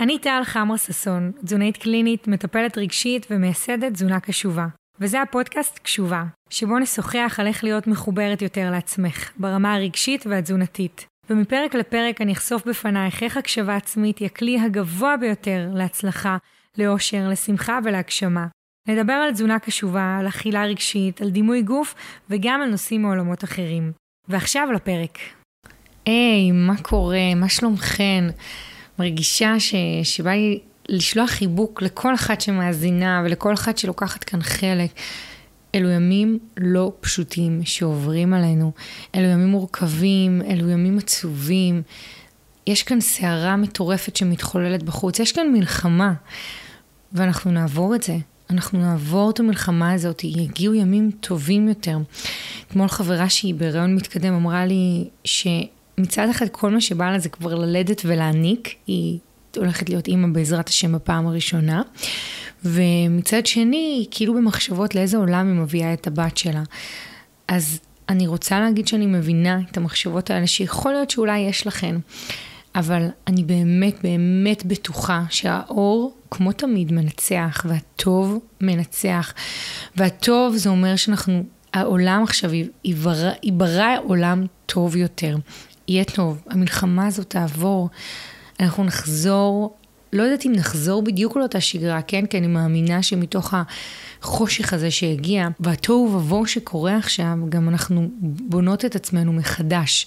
[0.00, 4.66] אני טל חמרה ששון, תזונאית קלינית, מטפלת רגשית ומייסדת תזונה קשובה.
[5.00, 11.06] וזה הפודקאסט קשובה, שבו נשוחח על איך להיות מחוברת יותר לעצמך, ברמה הרגשית והתזונתית.
[11.30, 16.36] ומפרק לפרק אני אחשוף בפנייך איך הקשבה עצמית היא הכלי הגבוה ביותר להצלחה,
[16.78, 18.46] לאושר, לשמחה ולהגשמה.
[18.88, 21.94] נדבר על תזונה קשובה, על אכילה רגשית, על דימוי גוף
[22.30, 23.92] וגם על נושאים מעולמות אחרים.
[24.28, 25.18] ועכשיו לפרק.
[26.06, 27.34] היי, מה קורה?
[27.36, 28.24] מה שלומכן?
[28.98, 29.74] מרגישה ש...
[30.02, 30.58] שבא לי
[30.88, 34.90] לשלוח חיבוק לכל אחת שמאזינה ולכל אחת שלוקחת כאן חלק.
[35.74, 38.72] אלו ימים לא פשוטים שעוברים עלינו,
[39.14, 41.82] אלו ימים מורכבים, אלו ימים עצובים.
[42.66, 46.12] יש כאן סערה מטורפת שמתחוללת בחוץ, יש כאן מלחמה,
[47.12, 48.16] ואנחנו נעבור את זה.
[48.50, 51.98] אנחנו נעבור את המלחמה הזאת, יגיעו ימים טובים יותר.
[52.68, 55.08] אתמול חברה שהיא בהיריון מתקדם אמרה לי
[55.96, 59.18] שמצד אחד כל מה שבא לה זה כבר ללדת ולהעניק, היא
[59.56, 61.82] הולכת להיות אימא בעזרת השם בפעם הראשונה,
[62.64, 66.62] ומצד שני, היא כאילו במחשבות לאיזה עולם היא מביאה את הבת שלה.
[67.48, 71.96] אז אני רוצה להגיד שאני מבינה את המחשבות האלה, שיכול להיות שאולי יש לכן,
[72.74, 79.34] אבל אני באמת באמת בטוחה שהאור, כמו תמיד, מנצח, והטוב מנצח.
[79.96, 82.50] והטוב זה אומר שאנחנו, העולם עכשיו
[83.42, 85.36] ייברא עולם טוב יותר.
[85.88, 87.88] יהיה טוב, המלחמה הזאת תעבור,
[88.60, 89.76] אנחנו נחזור
[90.12, 92.26] לא יודעת אם נחזור בדיוק לאותה שגרה, כן?
[92.26, 93.54] כי אני מאמינה שמתוך
[94.22, 100.06] החושך הזה שהגיע, והתוהו ובוהו שקורה עכשיו, גם אנחנו בונות את עצמנו מחדש.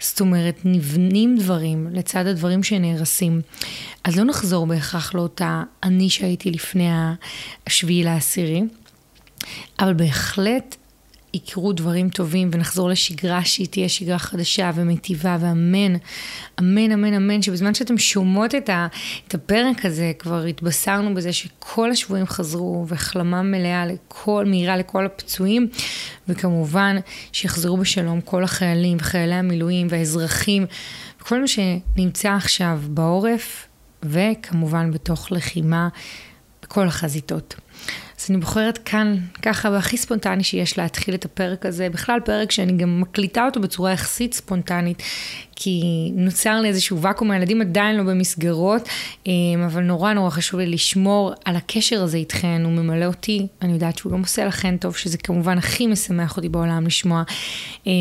[0.00, 3.40] זאת אומרת, נבנים דברים לצד הדברים שנהרסים.
[4.04, 6.88] אז לא נחזור בהכרח לאותה אני שהייתי לפני
[7.66, 8.62] השביעי לעשירי,
[9.80, 10.76] אבל בהחלט
[11.34, 15.96] יקרו דברים טובים ונחזור לשגרה שהיא תהיה שגרה חדשה ומיטיבה ואמן,
[16.60, 18.86] אמן, אמן, אמן, שבזמן שאתם שומעות את, ה,
[19.28, 25.68] את הפרק הזה, כבר התבשרנו בזה שכל השבויים חזרו והחלמה מלאה לכל, מהירה לכל הפצועים,
[26.28, 26.96] וכמובן
[27.32, 30.66] שיחזרו בשלום כל החיילים וחיילי המילואים והאזרחים,
[31.20, 33.66] וכל מה שנמצא עכשיו בעורף,
[34.02, 35.88] וכמובן בתוך לחימה
[36.62, 37.54] בכל החזיתות.
[38.20, 41.88] אז אני בוחרת כאן, ככה, והכי ספונטני שיש להתחיל את הפרק הזה.
[41.90, 45.02] בכלל פרק שאני גם מקליטה אותו בצורה יחסית ספונטנית,
[45.62, 45.82] כי
[46.14, 48.88] נוצר לי איזשהו ואקום, הילדים עדיין לא במסגרות,
[49.26, 49.32] אה,
[49.66, 53.98] אבל נורא נורא חשוב לי לשמור על הקשר הזה איתכן, הוא ממלא אותי, אני יודעת
[53.98, 57.22] שהוא גם עושה לכן טוב, שזה כמובן הכי משמח אותי בעולם לשמוע.
[57.86, 57.92] אה,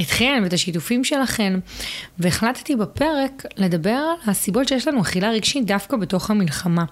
[0.00, 1.58] אתכן ואת השיתופים שלכן,
[2.18, 6.84] והחלטתי בפרק לדבר על הסיבות שיש לנו אכילה רגשית דווקא בתוך המלחמה.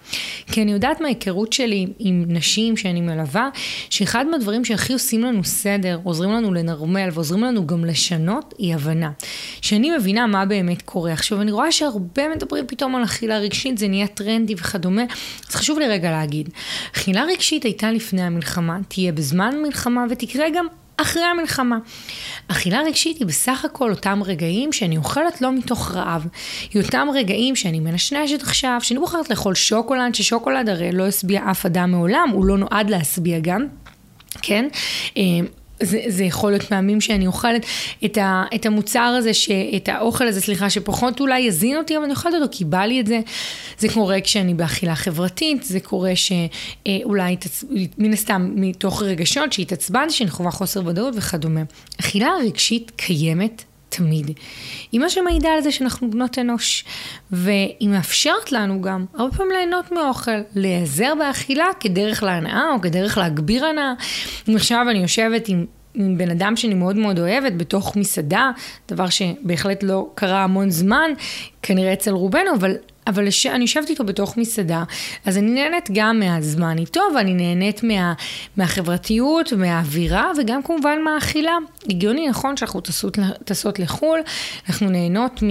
[0.46, 3.48] כי אני יודעת מההיכרות שלי עם נשים שאני מלווה,
[3.90, 9.10] שאחד מהדברים שהכי עושים לנו סדר, עוזרים לנו לנרמל ועוזרים לנו גם לשנות, היא הבנה.
[9.60, 11.12] שאני מבינה מה באמת קורה.
[11.12, 15.02] עכשיו, אני רואה שהרבה מדברים פתאום על אכילה רגשית, זה נהיה טרנדי וכדומה,
[15.48, 16.48] אז חשוב לי רגע להגיד,
[16.96, 20.66] אכילה רגשית הייתה לפני המלחמה, תהיה בזמן מלחמה ותקרה גם
[20.96, 21.78] אחרי המלחמה.
[22.48, 26.26] אכילה רגשית היא בסך הכל אותם רגעים שאני אוכלת לא מתוך רעב.
[26.72, 31.66] היא אותם רגעים שאני מנשנשת עכשיו, שאני בוחרת לאכול שוקולד, ששוקולד הרי לא השביע אף
[31.66, 33.66] אדם מעולם, הוא לא נועד להשביע גם.
[34.42, 34.68] כן?
[35.82, 37.66] אה, זה, זה יכול להיות פעמים שאני אוכלת
[38.04, 42.04] את, ה, את המוצר הזה, ש, את האוכל הזה, סליחה, שפחות אולי יזין אותי, אבל
[42.04, 43.20] אני אוכלת אותו כי בא לי את זה.
[43.78, 47.36] זה קורה כשאני באכילה חברתית, זה קורה שאולי,
[47.98, 51.62] מן הסתם, מתוך רגשות שהתעצבנתי, שאני חווה חוסר ודאות וכדומה.
[52.00, 53.64] אכילה רגשית קיימת
[53.96, 54.30] תמיד.
[54.92, 56.84] היא מה שמעידה על זה שאנחנו בנות אנוש,
[57.30, 63.64] והיא מאפשרת לנו גם הרבה פעמים ליהנות מאוכל, להיעזר באכילה כדרך להנאה או כדרך להגביר
[63.64, 63.92] הנאה.
[64.48, 65.66] אם עכשיו אני יושבת עם
[65.98, 68.50] עם בן אדם שאני מאוד מאוד אוהבת בתוך מסעדה,
[68.88, 71.10] דבר שבהחלט לא קרה המון זמן,
[71.62, 72.72] כנראה אצל רובנו, אבל
[73.06, 73.46] אבל לש...
[73.46, 74.84] אני יושבת איתו בתוך מסעדה,
[75.26, 78.14] אז אני נהנית גם מהזמן איתו, ואני נהנית מה...
[78.56, 81.56] מהחברתיות, מהאווירה, וגם כמובן מהאכילה.
[81.90, 84.20] הגיוני, נכון, שאנחנו טסות, טסות לחו"ל,
[84.68, 85.48] אנחנו נהנות מ...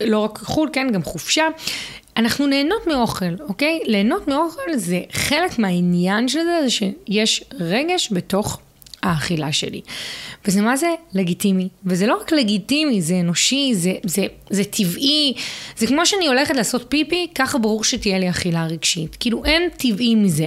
[0.00, 1.44] לא רק חו"ל, כן, גם חופשה.
[2.16, 3.80] אנחנו נהנות מאוכל, אוקיי?
[3.84, 8.60] ליהנות מאוכל זה חלק מהעניין של זה, זה שיש רגש בתוך
[9.02, 9.80] האכילה שלי.
[10.44, 11.68] וזה מה זה לגיטימי.
[11.84, 15.34] וזה לא רק לגיטימי, זה אנושי, זה, זה, זה טבעי.
[15.76, 19.16] זה כמו שאני הולכת לעשות פיפי, ככה ברור שתהיה לי אכילה רגשית.
[19.20, 20.46] כאילו אין טבעי מזה.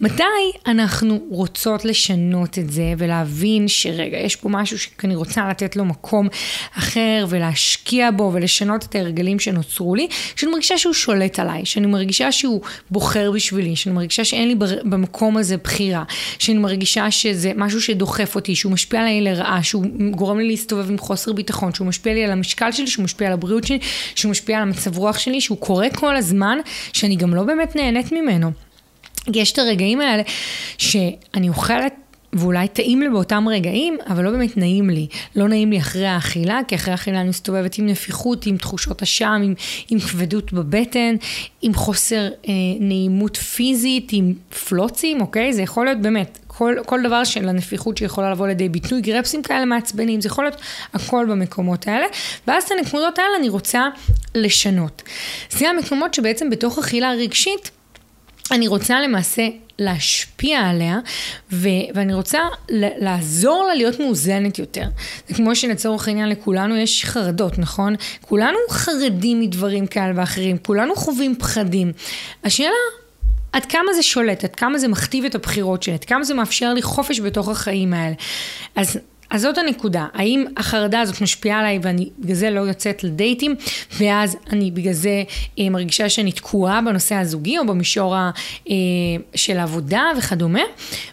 [0.00, 0.22] מתי
[0.66, 6.28] אנחנו רוצות לשנות את זה ולהבין שרגע, יש פה משהו שאני רוצה לתת לו מקום
[6.78, 12.32] אחר ולהשקיע בו ולשנות את ההרגלים שנוצרו לי, שאני מרגישה שהוא שולט עליי, שאני מרגישה
[12.32, 12.60] שהוא
[12.90, 14.54] בוחר בשבילי, שאני מרגישה שאין לי
[14.84, 16.04] במקום הזה בחירה,
[16.38, 20.98] שאני מרגישה שזה משהו שדוחף אותי, שהוא משפיע עליי לרעה, שהוא גורם לי להסתובב עם
[20.98, 23.78] חוסר ביטחון, שהוא משפיע לי על המשקל שלי, שהוא משפיע על הבריאות שלי,
[24.14, 26.58] שהוא משפיע על המצב רוח שלי, שהוא קורה כל הזמן,
[26.92, 28.63] שאני גם לא באמת נהנית ממנו.
[29.34, 30.22] יש את הרגעים האלה
[30.78, 31.94] שאני אוכלת
[32.34, 35.06] ואולי טעים לי באותם רגעים, אבל לא באמת נעים לי.
[35.36, 39.40] לא נעים לי אחרי האכילה, כי אחרי האכילה אני מסתובבת עם נפיחות, עם תחושות אשם,
[39.44, 39.54] עם,
[39.90, 41.14] עם כבדות בבטן,
[41.62, 44.34] עם חוסר אה, נעימות פיזית, עם
[44.68, 45.52] פלוצים, אוקיי?
[45.52, 49.64] זה יכול להיות באמת כל, כל דבר של הנפיחות שיכולה לבוא לידי ביטוי, גרפסים כאלה
[49.64, 50.60] מעצבנים, זה יכול להיות
[50.94, 52.06] הכל במקומות האלה,
[52.46, 53.88] ואז את הנקודות האלה אני רוצה
[54.34, 55.02] לשנות.
[55.50, 57.70] זה המקומות שבעצם בתוך אכילה רגשית,
[58.50, 59.48] אני רוצה למעשה
[59.78, 60.98] להשפיע עליה,
[61.52, 62.38] ו- ואני רוצה
[62.72, 64.84] לעזור לה להיות מאוזנת יותר.
[65.28, 67.94] זה כמו שלצורך העניין לכולנו יש חרדות, נכון?
[68.20, 71.92] כולנו חרדים מדברים כאלה ואחרים, כולנו חווים פחדים.
[72.44, 72.70] השאלה...
[73.52, 76.74] עד כמה זה שולט, עד כמה זה מכתיב את הבחירות שלי, עד כמה זה מאפשר
[76.74, 78.14] לי חופש בתוך החיים האלה.
[78.76, 78.98] אז
[79.34, 83.54] אז זאת הנקודה, האם החרדה הזאת משפיעה עליי ואני בגלל זה לא יוצאת לדייטים,
[83.98, 85.22] ואז אני בגלל זה
[85.58, 88.30] אה, מרגישה שאני תקועה בנושא הזוגי או במישור ה,
[88.70, 88.74] אה,
[89.34, 90.62] של העבודה וכדומה,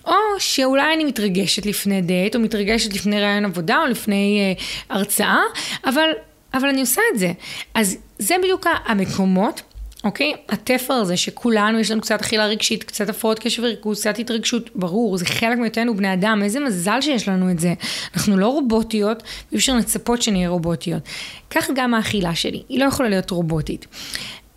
[0.07, 5.39] או שאולי אני מתרגשת לפני דייט, או מתרגשת לפני רעיון עבודה, או לפני אה, הרצאה,
[5.85, 6.09] אבל,
[6.53, 7.31] אבל אני עושה את זה.
[7.73, 9.61] אז זה בדיוק המקומות.
[10.03, 10.33] אוקיי?
[10.49, 15.17] התפר הזה שכולנו יש לנו קצת אכילה רגשית, קצת הפרעות קשב וריכוז, קצת התרגשות, ברור,
[15.17, 17.73] זה חלק מאיתנו בני אדם, איזה מזל שיש לנו את זה.
[18.15, 21.03] אנחנו לא רובוטיות, ואי אפשר לצפות שנהיה רובוטיות.
[21.49, 23.87] כך גם האכילה שלי, היא לא יכולה להיות רובוטית.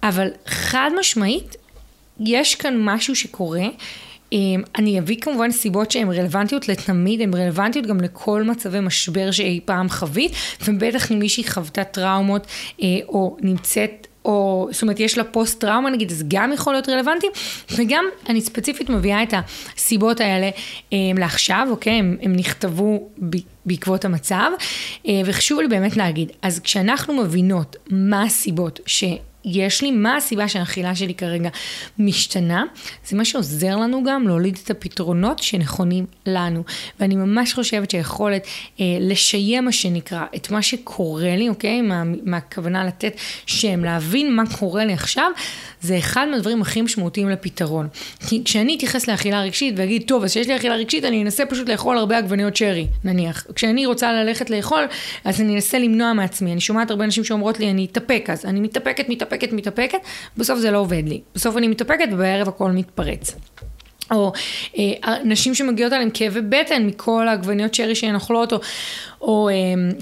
[0.03, 1.57] אבל חד משמעית,
[2.21, 3.65] יש כאן משהו שקורה.
[4.33, 9.61] אמ, אני אביא כמובן סיבות שהן רלוונטיות לתמיד, הן רלוונטיות גם לכל מצבי משבר שאי
[9.65, 10.33] פעם חווית,
[10.65, 12.47] ובטח אם מישהי חוותה טראומות
[12.83, 16.89] אה, או נמצאת או זאת אומרת יש לה פוסט טראומה נגיד, אז גם יכול להיות
[16.89, 17.27] רלוונטי,
[17.77, 19.35] וגם אני ספציפית מביאה את
[19.77, 20.51] הסיבות האלה
[20.93, 21.93] הם, לעכשיו, אוקיי?
[21.93, 23.09] הם, הם נכתבו
[23.67, 24.51] בעקבות המצב,
[25.09, 29.05] אה, וחשוב לי באמת להגיד, אז כשאנחנו מבינות מה הסיבות ש...
[29.45, 31.49] יש לי, מה הסיבה שהאכילה שלי כרגע
[31.99, 32.65] משתנה,
[33.07, 36.63] זה מה שעוזר לנו גם להוליד את הפתרונות שנכונים לנו.
[37.01, 38.47] ואני ממש חושבת שהיכולת
[38.81, 41.81] אה, לשיים מה שנקרא, את מה שקורה לי, אוקיי?
[41.81, 45.31] מה, מהכוונה לתת שם, להבין מה קורה לי עכשיו,
[45.85, 47.89] זה אחד מהדברים הכי משמעותיים לפתרון.
[48.29, 51.69] כי כשאני אתייחס לאכילה רגשית ואגיד, טוב, אז כשיש לי אכילה רגשית, אני אנסה פשוט
[51.69, 53.47] לאכול הרבה עגבניות שרי, נניח.
[53.55, 54.85] כשאני רוצה ללכת לאכול,
[55.25, 56.53] אז אני אנסה למנוע מעצמי.
[56.53, 59.99] אני שומעת הרבה אנשים שאומרות לי, אני אתאפק, אז אני מתאפקת, מתאפקת, מתאפקת,
[60.37, 61.21] בסוף זה לא עובד לי.
[61.35, 63.35] בסוף אני מתאפקת ובערב הכל מתפרץ.
[64.11, 64.33] או
[64.79, 68.59] אה, נשים שמגיעות עליהן כאבי בטן מכל העגבניות שרי שהן אוכלות, או,
[69.21, 69.55] או אה,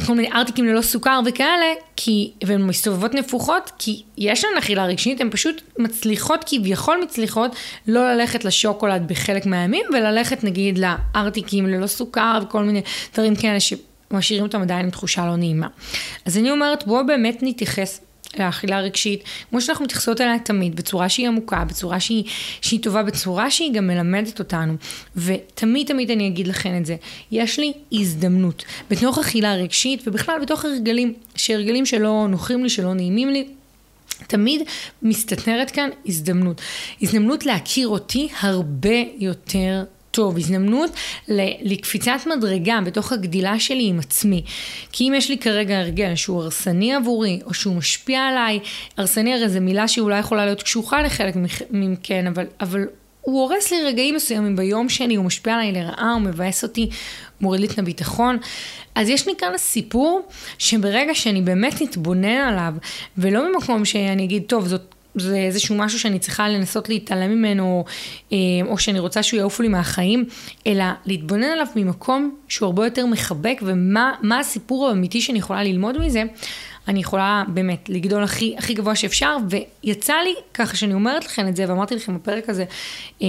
[0.06, 5.20] כל מיני ארטיקים ללא סוכר וכאלה, כי, והן מסתובבות נפוחות, כי יש להן אכילה רגשית,
[5.20, 7.56] הן פשוט מצליחות, כביכול מצליחות,
[7.87, 12.82] לא ללכת לשוקולד בחלק מהימים, וללכת נגיד לארטיקים ללא סוכר וכל מיני
[13.14, 15.66] דברים כאלה שמשאירים אותם עדיין עם תחושה לא נעימה.
[16.26, 18.00] אז אני אומרת, בואו באמת נתייחס
[18.38, 22.25] לאכילה רגשית, כמו שאנחנו מתייחסות אליה תמיד, בצורה שהיא עמוקה, בצורה שהיא,
[22.61, 24.75] שהיא טובה, בצורה שהיא גם מלמדת אותנו.
[25.17, 26.96] ותמיד תמיד אני אגיד לכם את זה,
[27.31, 28.64] יש לי הזדמנות.
[28.90, 33.46] בתוך אכילה רגשית, ובכלל בתוך הרגלים, שהרגלים שלא נוחים לי, שלא נעימים לי,
[34.26, 34.62] תמיד
[35.02, 36.61] מסתתרת כאן הזדמנות.
[37.02, 40.91] הזדמנות להכיר אותי הרבה יותר טוב, הזדמנות
[41.62, 44.43] לקפיצת מדרגה בתוך הגדילה שלי עם עצמי.
[44.93, 48.61] כי אם יש לי כרגע הרגל שהוא הרסני עבורי, או שהוא משפיע עליי,
[48.97, 51.35] הרסני הרי זו מילה שאולי יכולה להיות קשוחה לחלק
[51.70, 52.87] מכן, אבל, אבל
[53.21, 56.90] הוא הורס לי רגעים מסוימים ביום שלי, הוא משפיע עליי לרעה, הוא מבאס אותי,
[57.40, 58.38] מוריד לי את הביטחון.
[58.95, 60.28] אז יש לי כאן סיפור
[60.59, 62.75] שברגע שאני באמת אתבונן עליו,
[63.19, 67.85] ולא ממקום שאני אגיד, טוב, זאת זה איזשהו משהו שאני צריכה לנסות להתעלם ממנו,
[68.33, 70.25] אה, או שאני רוצה שהוא יעוף לי מהחיים,
[70.66, 76.23] אלא להתבונן עליו ממקום שהוא הרבה יותר מחבק, ומה הסיפור האמיתי שאני יכולה ללמוד מזה,
[76.88, 81.57] אני יכולה באמת לגדול הכי, הכי גבוה שאפשר, ויצא לי, ככה שאני אומרת לכם את
[81.57, 82.64] זה, ואמרתי לכם בפרק הזה,
[83.23, 83.26] אה,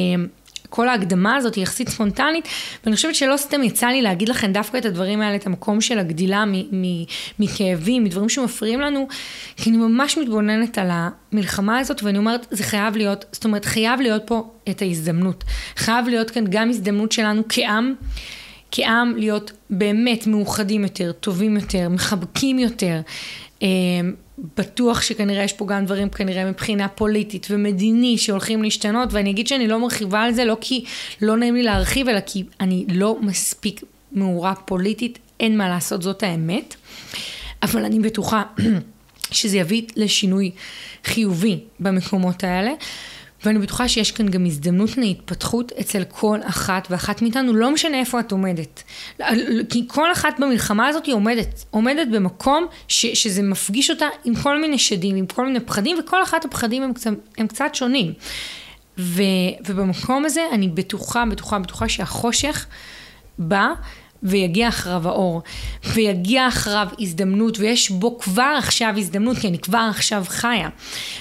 [0.75, 2.48] כל ההקדמה הזאת היא יחסית ספונטנית,
[2.84, 6.00] ואני חושבת שלא סתם יצא לי להגיד לכם דווקא את הדברים האלה, את המקום של
[6.00, 6.44] הגדילה
[7.39, 9.08] מכאבים, מדברים שמפריעים לנו,
[9.58, 14.01] כי אני ממש מתבוננת על המלחמה הזאת, ואני אומרת, זה חייב להיות, זאת אומרת, חייב
[14.01, 15.44] להיות פה את ההזדמנות.
[15.75, 17.94] חייב להיות כאן גם הזדמנות שלנו כעם.
[18.72, 23.01] כעם להיות באמת מאוחדים יותר, טובים יותר, מחבקים יותר,
[23.63, 23.68] אה,
[24.58, 29.68] בטוח שכנראה יש פה גם דברים כנראה מבחינה פוליטית ומדיני שהולכים להשתנות, ואני אגיד שאני
[29.68, 30.86] לא מרחיבה על זה, לא כי
[31.22, 36.24] לא נעים לי להרחיב, אלא כי אני לא מספיק מעורה פוליטית, אין מה לעשות, זאת
[36.24, 36.75] האמת.
[37.63, 38.44] אבל אני בטוחה
[39.32, 40.52] שזה יביא לשינוי
[41.06, 42.72] חיובי במקומות האלה.
[43.46, 48.20] ואני בטוחה שיש כאן גם הזדמנות להתפתחות אצל כל אחת ואחת מאיתנו, לא משנה איפה
[48.20, 48.84] את עומדת.
[49.70, 54.62] כי כל אחת במלחמה הזאת היא עומדת, עומדת במקום ש, שזה מפגיש אותה עם כל
[54.62, 58.14] מיני שדים, עם כל מיני פחדים, וכל אחת הפחדים הם קצת, הם קצת שונים.
[58.98, 59.22] ו,
[59.66, 62.66] ובמקום הזה אני בטוחה, בטוחה, בטוחה שהחושך
[63.40, 63.68] בא
[64.24, 65.42] ויגיע אחריו האור,
[65.94, 70.70] ויגיע אחריו הזדמנות, ויש בו כבר עכשיו הזדמנות, כי אני כבר עכשיו חיה.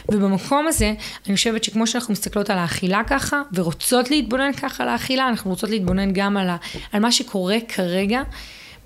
[0.09, 0.95] ובמקום הזה,
[1.27, 5.71] אני חושבת שכמו שאנחנו מסתכלות על האכילה ככה, ורוצות להתבונן ככה על האכילה, אנחנו רוצות
[5.71, 6.57] להתבונן גם על, ה,
[6.93, 8.23] על מה שקורה כרגע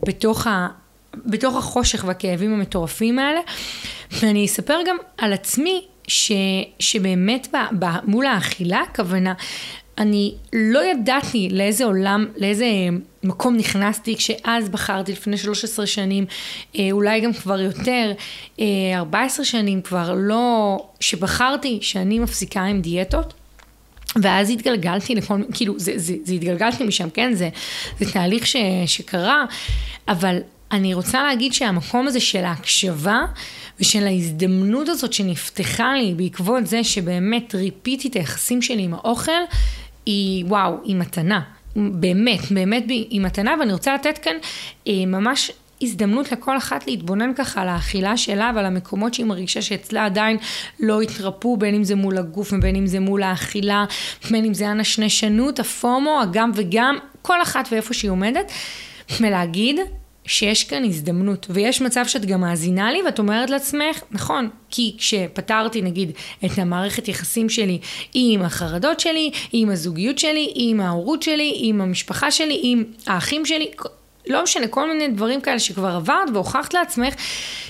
[0.07, 0.69] בתוך, ה,
[1.27, 3.41] בתוך החושך והכאבים המטורפים האלה.
[4.13, 6.33] ואני אספר גם על עצמי, ש,
[6.79, 9.35] שבאמת ב, ב, מול האכילה, הכוונה,
[9.99, 12.67] אני לא ידעתי לאיזה עולם, לאיזה
[13.23, 16.25] מקום נכנסתי כשאז בחרתי לפני 13 שנים,
[16.79, 18.13] אה, אולי גם כבר יותר,
[18.95, 23.35] 14 אה, שנים כבר לא, שבחרתי שאני מפסיקה עם דיאטות.
[24.23, 27.49] ואז התגלגלתי לכל, כאילו, זה, זה, זה התגלגלתי משם, כן, זה,
[28.01, 29.45] זה תהליך ש, שקרה,
[30.09, 30.39] אבל
[30.73, 33.21] אני רוצה להגיד שהמקום הזה של ההקשבה
[33.81, 39.33] ושל ההזדמנות הזאת שנפתחה לי בעקבות זה שבאמת ריפיתי את היחסים שלי עם האוכל,
[40.07, 41.41] היא וואו, היא מתנה.
[41.77, 44.37] באמת, באמת היא מתנה, ואני רוצה לתת כאן
[44.89, 45.51] אה, ממש
[45.83, 50.37] הזדמנות לכל אחת להתבונן ככה על האכילה שלה ועל המקומות שהיא מרגישה שאצלה עדיין
[50.81, 53.85] לא התרפאו, בין אם זה מול הגוף ובין אם זה מול האכילה,
[54.31, 58.53] בין אם זה הנשנשנות, הפומו, הגם וגם, כל אחת ואיפה שהיא עומדת,
[59.21, 59.81] ולהגיד
[60.27, 65.83] שיש כאן הזדמנות, ויש מצב שאת גם מאזינה לי ואת אומרת לעצמך, נכון, כי כשפתרתי
[65.83, 66.11] נגיד
[66.45, 67.79] את המערכת יחסים שלי
[68.15, 73.71] עם החרדות שלי, עם הזוגיות שלי, עם ההורות שלי, עם המשפחה שלי, עם האחים שלי,
[74.27, 77.15] לא משנה, כל מיני דברים כאלה שכבר עברת והוכחת לעצמך,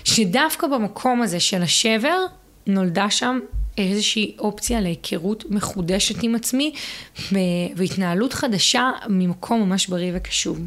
[0.05, 2.19] שדווקא במקום הזה של השבר,
[2.67, 3.39] נולדה שם
[3.79, 6.73] איזושהי אופציה להיכרות מחודשת עם עצמי
[7.77, 10.59] והתנהלות חדשה ממקום ממש בריא וקשוב.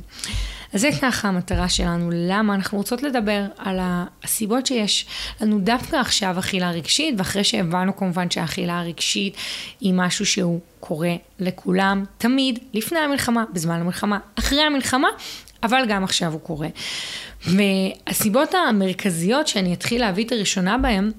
[0.73, 5.05] אז זה ככה המטרה שלנו, למה אנחנו רוצות לדבר על הסיבות שיש
[5.41, 9.37] לנו דווקא עכשיו אכילה רגשית, ואחרי שהבנו כמובן שהאכילה הרגשית
[9.79, 15.07] היא משהו שהוא קורה לכולם, תמיד, לפני המלחמה, בזמן המלחמה, אחרי המלחמה,
[15.63, 16.67] אבל גם עכשיו הוא קורה.
[17.45, 21.11] והסיבות המרכזיות שאני אתחיל להביא את הראשונה בהן,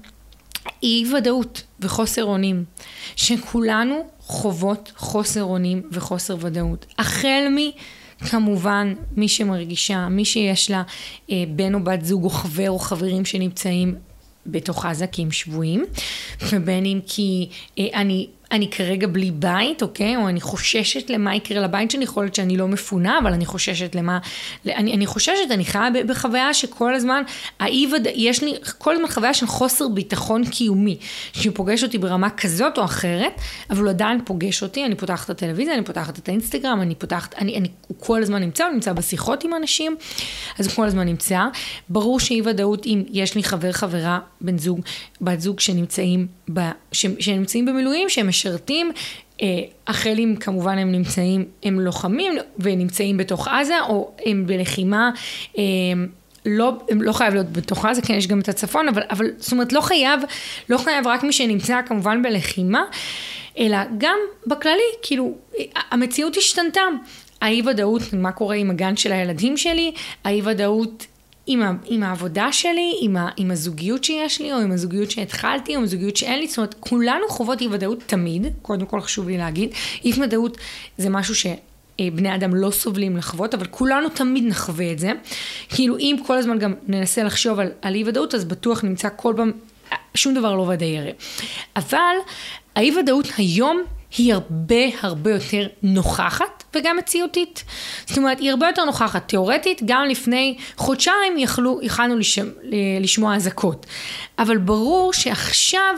[0.83, 2.63] אי ודאות וחוסר אונים,
[3.15, 6.85] שכולנו חוות חוסר אונים וחוסר ודאות.
[6.97, 7.57] החל מ...
[8.29, 10.83] כמובן, מי שמרגישה, מי שיש לה
[11.31, 13.95] אה, בן או בת זוג או חבר או חברים שנמצאים
[14.45, 15.85] בתוך הם שבויים,
[16.49, 17.49] ובין אם כי
[17.79, 20.15] אה, אני אני כרגע בלי בית, אוקיי?
[20.15, 23.95] או אני חוששת למה יקרה לבית שלי, יכול להיות שאני לא מפונה, אבל אני חוששת
[23.95, 24.19] למה...
[24.65, 27.23] אני, אני חוששת, אני חיה בחוויה שכל הזמן,
[27.59, 28.07] האי וד...
[28.15, 30.97] יש לי כל הזמן חוויה של חוסר ביטחון קיומי,
[31.33, 33.33] שפוגש אותי ברמה כזאת או אחרת,
[33.69, 37.35] אבל הוא עדיין פוגש אותי, אני פותחת את הטלוויזיה, אני פותחת את האינסטגרם, אני פותחת,
[37.37, 39.95] אני, אני, הוא כל הזמן נמצא, הוא נמצא בשיחות עם אנשים,
[40.59, 41.39] אז הוא כל הזמן נמצא.
[41.89, 44.81] ברור שאי ודאות אם יש לי חבר, חברה, בן זוג,
[45.21, 46.59] בת זוג שנמצאים, ב,
[46.91, 48.91] שנמצאים במילואים, שהם משרתים,
[49.41, 49.47] אה,
[49.87, 55.11] החל אם כמובן הם נמצאים, הם לוחמים ונמצאים בתוך עזה, או הם בלחימה,
[55.57, 55.63] אה,
[56.45, 59.51] לא, הם לא חייב להיות בתוך עזה, כן, יש גם את הצפון, אבל, אבל זאת
[59.51, 60.21] אומרת, לא חייב,
[60.69, 62.83] לא חייב רק מי שנמצא כמובן בלחימה,
[63.59, 64.17] אלא גם
[64.47, 65.35] בכללי, כאילו,
[65.91, 66.81] המציאות השתנתה.
[67.41, 69.91] האי ודאות, מה קורה עם הגן של הילדים שלי,
[70.23, 71.05] האי ודאות
[71.45, 75.75] עם, ה, עם העבודה שלי, עם, ה, עם הזוגיות שיש לי, או עם הזוגיות שהתחלתי,
[75.75, 79.27] או עם הזוגיות שאין לי, זאת אומרת, כולנו חוות אי ודאות תמיד, קודם כל חשוב
[79.27, 79.69] לי להגיד,
[80.05, 80.57] אי ודאות
[80.97, 85.11] זה משהו שבני אדם לא סובלים לחוות, אבל כולנו תמיד נחווה את זה.
[85.69, 89.33] כאילו אם כל הזמן גם ננסה לחשוב על, על אי ודאות, אז בטוח נמצא כל
[89.37, 89.51] פעם,
[90.15, 91.13] שום דבר לא ודאי הרי.
[91.75, 92.15] אבל
[92.75, 93.81] האי ודאות היום
[94.17, 97.63] היא הרבה הרבה יותר נוכחת וגם מציאותית.
[98.05, 99.27] זאת אומרת, היא הרבה יותר נוכחת.
[99.27, 102.53] תיאורטית, גם לפני חודשיים יכלו, יכלנו לשמוע,
[103.01, 103.85] לשמוע אזעקות.
[104.39, 105.95] אבל ברור שעכשיו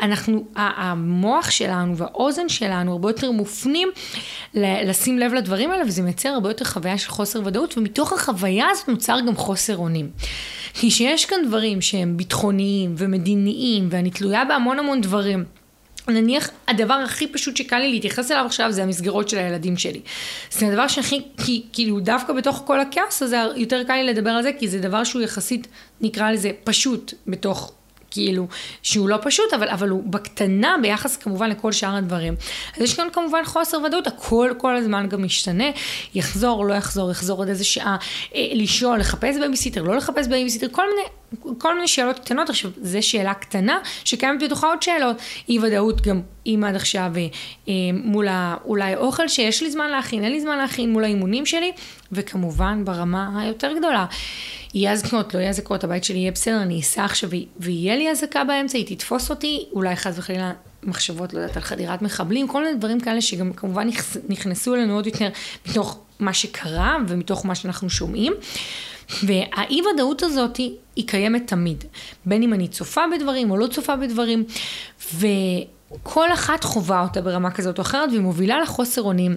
[0.00, 3.88] אנחנו, המוח שלנו והאוזן שלנו הרבה יותר מופנים
[4.54, 8.88] לשים לב לדברים האלה, וזה מייצר הרבה יותר חוויה של חוסר ודאות, ומתוך החוויה הזאת
[8.88, 10.10] נוצר גם חוסר אונים.
[10.74, 15.44] כי שיש כאן דברים שהם ביטחוניים ומדיניים, ואני תלויה בהמון המון דברים.
[16.08, 20.00] נניח הדבר הכי פשוט שקל לי להתייחס אליו עכשיו זה המסגרות של הילדים שלי.
[20.50, 24.42] זה הדבר שהכי, כי, כאילו דווקא בתוך כל הכאוס הזה יותר קל לי לדבר על
[24.42, 25.66] זה כי זה דבר שהוא יחסית
[26.00, 27.72] נקרא לזה פשוט בתוך
[28.12, 28.46] כאילו,
[28.82, 32.34] שהוא לא פשוט, אבל, אבל הוא בקטנה ביחס כמובן לכל שאר הדברים.
[32.76, 35.64] אז יש כאן כמובן חוסר ודאות, הכל כל הזמן גם משתנה,
[36.14, 37.96] יחזור, לא יחזור, יחזור עוד איזה שעה,
[38.34, 41.08] אה, לשאול, לחפש בייביסיטר, לא לחפש בייביסיטר, כל מיני...
[41.58, 45.16] כל מיני שאלות קטנות, עכשיו, זו שאלה קטנה שקיימת בתוכה עוד שאלות.
[45.48, 47.12] אי ודאות גם אם עד עכשיו
[47.68, 51.46] אה, מול ה, אולי אוכל שיש לי זמן להכין, אין לי זמן להכין, מול האימונים
[51.46, 51.72] שלי,
[52.12, 54.06] וכמובן ברמה היותר גדולה.
[54.74, 57.30] יהיה אזעקות, לא יהיה אזעקות, הבית שלי יהיה בסדר, אני אסע עכשיו
[57.60, 62.02] ויהיה לי אזעקה באמצע, היא תתפוס אותי, אולי חס וחלילה מחשבות, לא יודעת, על חדירת
[62.02, 63.88] מחבלים, כל מיני דברים כאלה שגם כמובן
[64.28, 65.28] נכנסו אלינו עוד יותר
[65.68, 68.32] מתוך מה שקרה ומתוך מה שאנחנו שומעים.
[69.22, 70.56] והאי ודאות הזאת
[70.96, 71.84] היא קיימת תמיד,
[72.26, 74.44] בין אם אני צופה בדברים או לא צופה בדברים,
[75.94, 79.36] וכל אחת חווה אותה ברמה כזאת או אחרת, והיא מובילה לחוסר אונים.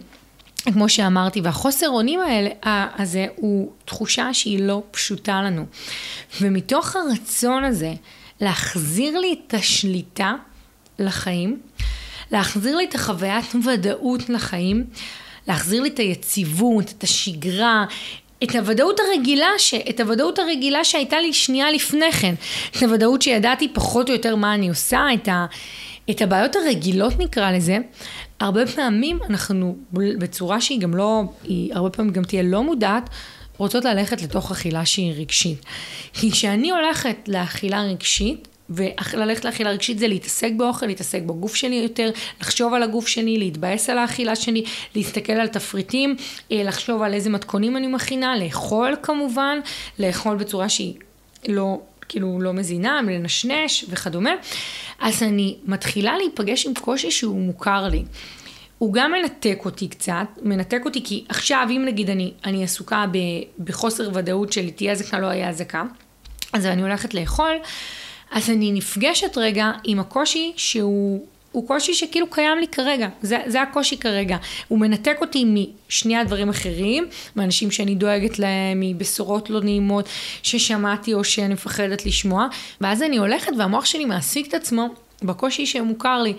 [0.74, 2.20] כמו שאמרתי, והחוסר אונים
[2.64, 5.66] הזה הוא תחושה שהיא לא פשוטה לנו.
[6.42, 7.94] ומתוך הרצון הזה
[8.42, 10.34] להחזיר לי את השליטה
[11.00, 11.60] לחיים,
[12.32, 14.84] להחזיר לי את החוויית ודאות לחיים,
[15.48, 17.86] להחזיר לי את היציבות, את השגרה,
[18.44, 19.74] את הוודאות הרגילה, ש...
[19.74, 22.36] את הוודאות הרגילה שהייתה לי שנייה לפני כן,
[22.78, 25.46] את הוודאות שידעתי פחות או יותר מה אני עושה, את, ה...
[26.10, 27.78] את הבעיות הרגילות נקרא לזה,
[28.40, 33.10] הרבה פעמים אנחנו בצורה שהיא גם לא, היא הרבה פעמים גם תהיה לא מודעת,
[33.58, 35.66] רוצות ללכת לתוך אכילה שהיא רגשית.
[36.14, 42.10] כי כשאני הולכת לאכילה רגשית, וללכת לאכילה רגשית זה להתעסק באוכל, להתעסק בגוף שלי יותר,
[42.42, 44.64] לחשוב על הגוף שלי, להתבאס על האכילה שלי,
[44.96, 46.16] להסתכל על תפריטים,
[46.52, 49.60] אה, לחשוב על איזה מתכונים אני מכינה, לאכול כמובן,
[50.00, 50.94] לאכול בצורה שהיא
[51.48, 54.32] לא, כאילו לא מזינה, לנשנש וכדומה.
[55.00, 58.04] אז אני מתחילה להיפגש עם קושי שהוא מוכר לי.
[58.78, 63.18] הוא גם מנתק אותי קצת, מנתק אותי כי עכשיו אם נגיד אני, אני עסוקה ב,
[63.64, 65.84] בחוסר ודאות של תהיה אזעקה לא היה אזעקה,
[66.54, 67.56] אז אני הולכת לאכול.
[68.32, 73.62] אז אני נפגשת רגע עם הקושי שהוא הוא קושי שכאילו קיים לי כרגע, זה, זה
[73.62, 74.38] הקושי כרגע.
[74.68, 75.46] הוא מנתק אותי
[75.88, 80.10] משני הדברים אחרים, מאנשים שאני דואגת להם, מבשורות לא נעימות
[80.44, 82.48] ששמעתי או שאני מפחדת לשמוע,
[82.82, 84.88] ואז אני הולכת והמוח שלי מעסיק את עצמו
[85.24, 86.34] בקושי שמוכר לי,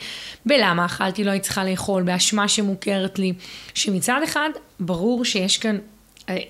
[0.46, 3.32] בלמה אכלתי לא הייתי צריכה לאכול, באשמה שמוכרת לי,
[3.74, 5.78] שמצד אחד ברור שיש כאן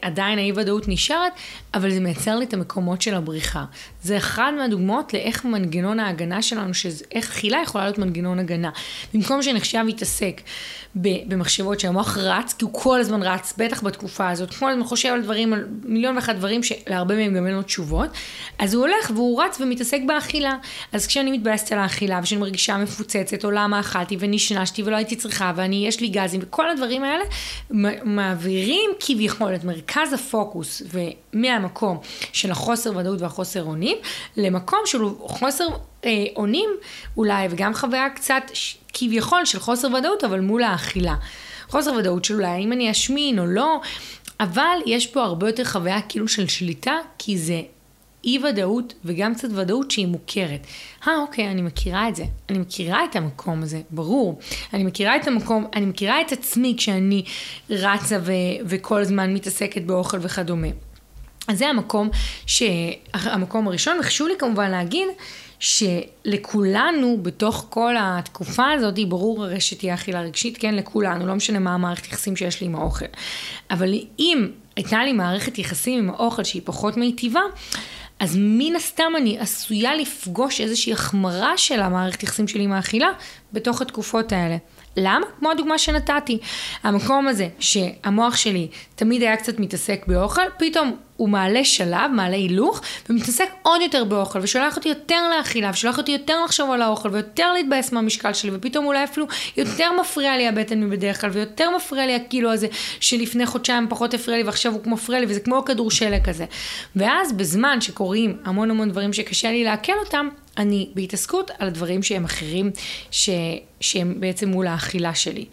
[0.02, 1.32] עדיין האי ודאות נשארת,
[1.76, 3.64] אבל זה מייצר לי את המקומות של הבריחה.
[4.02, 6.70] זה אחד מהדוגמאות לאיך מנגנון ההגנה שלנו,
[7.12, 8.70] איך אכילה יכולה להיות מנגנון הגנה.
[9.14, 10.40] במקום שנחשב יתעסק
[10.94, 15.22] במחשבות שהמוח רץ, כי הוא כל הזמן רץ, בטח בתקופה הזאת, כל הזמן חושב על
[15.22, 18.10] דברים, על מיליון ואחת דברים שלהרבה מהם גם אין לו תשובות,
[18.58, 20.56] אז הוא הולך והוא רץ ומתעסק באכילה.
[20.92, 25.52] אז כשאני מתבאסת על האכילה ושאני מרגישה מפוצצת, או למה אכלתי ונשנשתי ולא הייתי צריכה,
[25.56, 27.24] ואני, יש לי גזים, וכל הדברים האלה
[28.04, 30.82] מעבירים כביכול את מרכז הפוקוס
[31.36, 31.98] ומהמקום
[32.32, 33.96] של החוסר ודאות והחוסר אונים,
[34.36, 35.66] למקום של חוסר
[36.04, 36.70] אה, אונים
[37.16, 38.42] אולי, וגם חוויה קצת
[38.92, 41.14] כביכול של חוסר ודאות, אבל מול האכילה.
[41.68, 43.80] חוסר ודאות של אולי אם אני אשמין או לא,
[44.40, 47.62] אבל יש פה הרבה יותר חוויה כאילו של שליטה, כי זה
[48.24, 50.66] אי ודאות וגם קצת ודאות שהיא מוכרת.
[51.08, 52.24] אה, אוקיי, אני מכירה את זה.
[52.50, 54.38] אני מכירה את המקום הזה, ברור.
[54.74, 57.24] אני מכירה את המקום, אני מכירה את עצמי כשאני
[57.70, 58.32] רצה ו-
[58.64, 60.68] וכל הזמן מתעסקת באוכל וכדומה.
[61.48, 62.08] אז זה המקום,
[62.46, 62.62] ש...
[63.12, 65.08] המקום הראשון, וחשוב לי כמובן להגיד
[65.58, 71.74] שלכולנו בתוך כל התקופה הזאת, ברור הרי שתהיה אכילה רגשית, כן, לכולנו, לא משנה מה
[71.74, 73.04] המערכת יחסים שיש לי עם האוכל.
[73.70, 77.40] אבל אם הייתה לי מערכת יחסים עם האוכל שהיא פחות מיטיבה,
[78.20, 83.08] אז מן הסתם אני עשויה לפגוש איזושהי החמרה של המערכת יחסים שלי עם האכילה
[83.52, 84.56] בתוך התקופות האלה.
[84.96, 85.26] למה?
[85.38, 86.38] כמו הדוגמה שנתתי.
[86.82, 92.80] המקום הזה שהמוח שלי תמיד היה קצת מתעסק באוכל, פתאום הוא מעלה שלב, מעלה הילוך,
[93.10, 97.52] ומתעסק עוד יותר באוכל, ושולח אותי יותר לאכילה, ושולח אותי יותר לחשוב על האוכל, ויותר
[97.52, 102.14] להתבאס מהמשקל שלי, ופתאום אולי אפילו יותר מפריע לי הבטן מבדרך כלל, ויותר מפריע לי
[102.14, 102.66] הקילו הזה,
[103.00, 106.44] שלפני חודשיים פחות הפריע לי, ועכשיו הוא מפריע לי, וזה כמו כדור שלג כזה.
[106.96, 112.24] ואז בזמן שקורים המון המון דברים שקשה לי לעכל אותם, אני בהתעסקות על דברים שהם
[112.24, 112.70] אחרים,
[113.10, 113.30] ש...
[113.80, 115.44] שהם בעצם מול האכילה שלי,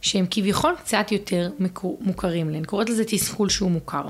[0.00, 1.50] שהם כביכול קצת יותר
[2.00, 2.58] מוכרים לי.
[2.58, 4.06] אני קוראת לזה תסכול שהוא מוכר.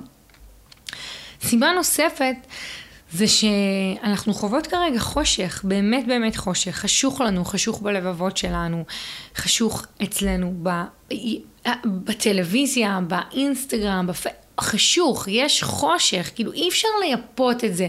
[1.43, 2.37] סיבה נוספת
[3.13, 8.85] זה שאנחנו חוות כרגע חושך, באמת באמת חושך, חשוך לנו, חשוך בלבבות שלנו,
[9.37, 10.71] חשוך אצלנו ב,
[11.85, 14.27] בטלוויזיה, באינסטגרם, בפ...
[14.61, 17.87] חשוך, יש חושך, כאילו אי אפשר לייפות את זה.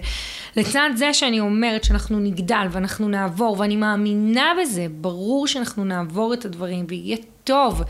[0.55, 6.45] לצד זה שאני אומרת שאנחנו נגדל ואנחנו נעבור, ואני מאמינה בזה, ברור שאנחנו נעבור את
[6.45, 7.83] הדברים ויהיה טוב.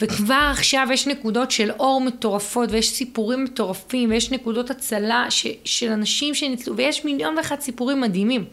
[0.00, 5.90] וכבר עכשיו יש נקודות של אור מטורפות ויש סיפורים מטורפים ויש נקודות הצלה ש, של
[5.90, 8.44] אנשים שניצלו ויש מיליון ואחת סיפורים מדהימים.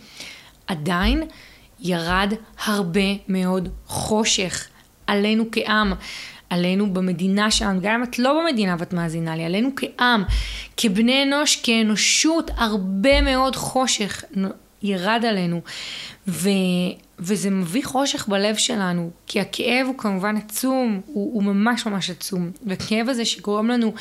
[0.68, 1.24] עדיין
[1.80, 2.34] ירד
[2.66, 4.68] הרבה מאוד חושך
[5.08, 5.94] עלינו כעם.
[6.52, 10.24] עלינו במדינה שלנו, גם אם את לא במדינה ואת מאזינה לי, עלינו כעם,
[10.78, 14.24] כבני אנוש, כאנושות, הרבה מאוד חושך
[14.84, 15.62] ירד עלינו.
[16.28, 16.50] ו,
[17.20, 22.52] וזה מביא חושך בלב שלנו, כי הכאב הוא כמובן עצום, הוא, הוא ממש ממש עצום.
[22.66, 23.94] והכאב הזה שגורם לנו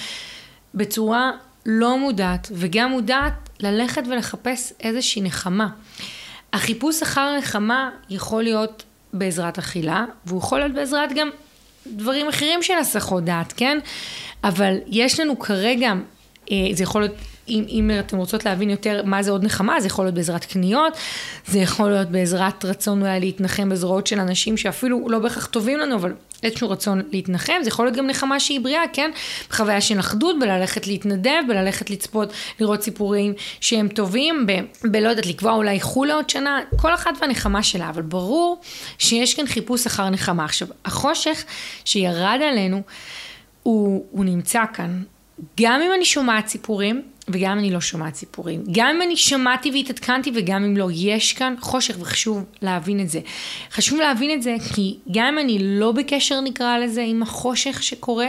[0.74, 1.30] בצורה
[1.66, 5.68] לא מודעת, וגם מודעת, ללכת ולחפש איזושהי נחמה.
[6.52, 8.82] החיפוש אחר נחמה יכול להיות
[9.12, 11.30] בעזרת אכילה, והוא יכול להיות בעזרת גם
[11.86, 13.78] דברים אחרים של הסחות דעת, כן?
[14.44, 15.92] אבל יש לנו כרגע,
[16.50, 17.14] אה, זה יכול להיות
[17.48, 20.96] אם, אם אתם רוצות להבין יותר מה זה עוד נחמה, זה יכול להיות בעזרת קניות,
[21.46, 25.94] זה יכול להיות בעזרת רצון אולי להתנחם בזרועות של אנשים שאפילו לא בהכרח טובים לנו,
[25.94, 29.10] אבל איזשהו רצון להתנחם, זה יכול להיות גם נחמה שהיא בריאה, כן?
[29.50, 34.52] בחוויה של אחדות, בללכת להתנדב, בללכת לצפות, לראות סיפורים שהם טובים, ב,
[34.84, 38.60] בלא יודעת, לקבוע אולי חול לעוד שנה, כל אחת והנחמה שלה, אבל ברור
[38.98, 40.44] שיש כאן חיפוש אחר נחמה.
[40.44, 41.44] עכשיו, החושך
[41.84, 42.82] שירד עלינו,
[43.62, 45.02] הוא, הוא נמצא כאן.
[45.60, 48.64] גם אם אני שומעת סיפורים, וגם אני לא שומעת סיפורים.
[48.72, 53.20] גם אם אני שמעתי והתעדכנתי וגם אם לא, יש כאן חושך וחשוב להבין את זה.
[53.72, 58.28] חשוב להבין את זה כי גם אם אני לא בקשר נקרא לזה עם החושך שקורה,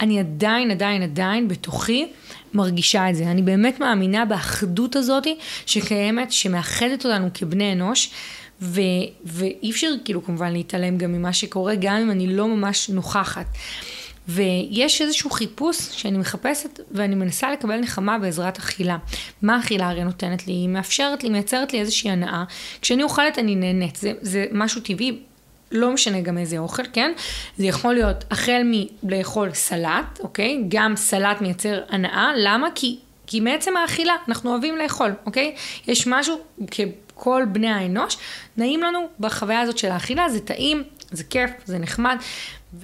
[0.00, 2.06] אני עדיין, עדיין, עדיין בתוכי
[2.54, 3.24] מרגישה את זה.
[3.24, 5.26] אני באמת מאמינה באחדות הזאת
[5.66, 8.10] שקיימת, שמאחדת אותנו כבני אנוש.
[8.62, 8.80] ו-
[9.24, 13.46] ואי אפשר כאילו כמובן להתעלם גם ממה שקורה, גם אם אני לא ממש נוכחת.
[14.28, 18.96] ויש איזשהו חיפוש שאני מחפשת ואני מנסה לקבל נחמה בעזרת אכילה.
[19.42, 20.52] מה אכילה הרי נותנת לי?
[20.52, 22.44] היא מאפשרת לי, מייצרת לי איזושהי הנאה.
[22.80, 25.18] כשאני אוכלת אני נהנית, זה, זה משהו טבעי.
[25.72, 27.12] לא משנה גם איזה אוכל, כן?
[27.56, 28.62] זה יכול להיות החל
[29.02, 30.64] מלאכול סלט, אוקיי?
[30.68, 32.68] גם סלט מייצר הנאה, למה?
[32.74, 35.54] כי, כי מעצם האכילה אנחנו אוהבים לאכול, אוקיי?
[35.88, 36.38] יש משהו,
[37.16, 38.16] ככל בני האנוש,
[38.56, 42.16] נעים לנו בחוויה הזאת של האכילה, זה טעים, זה כיף, זה נחמד,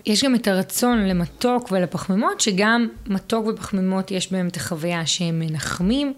[0.07, 6.14] יש גם את הרצון למתוק ולפחמימות, שגם מתוק ופחמימות יש בהם את החוויה שהם מנחמים,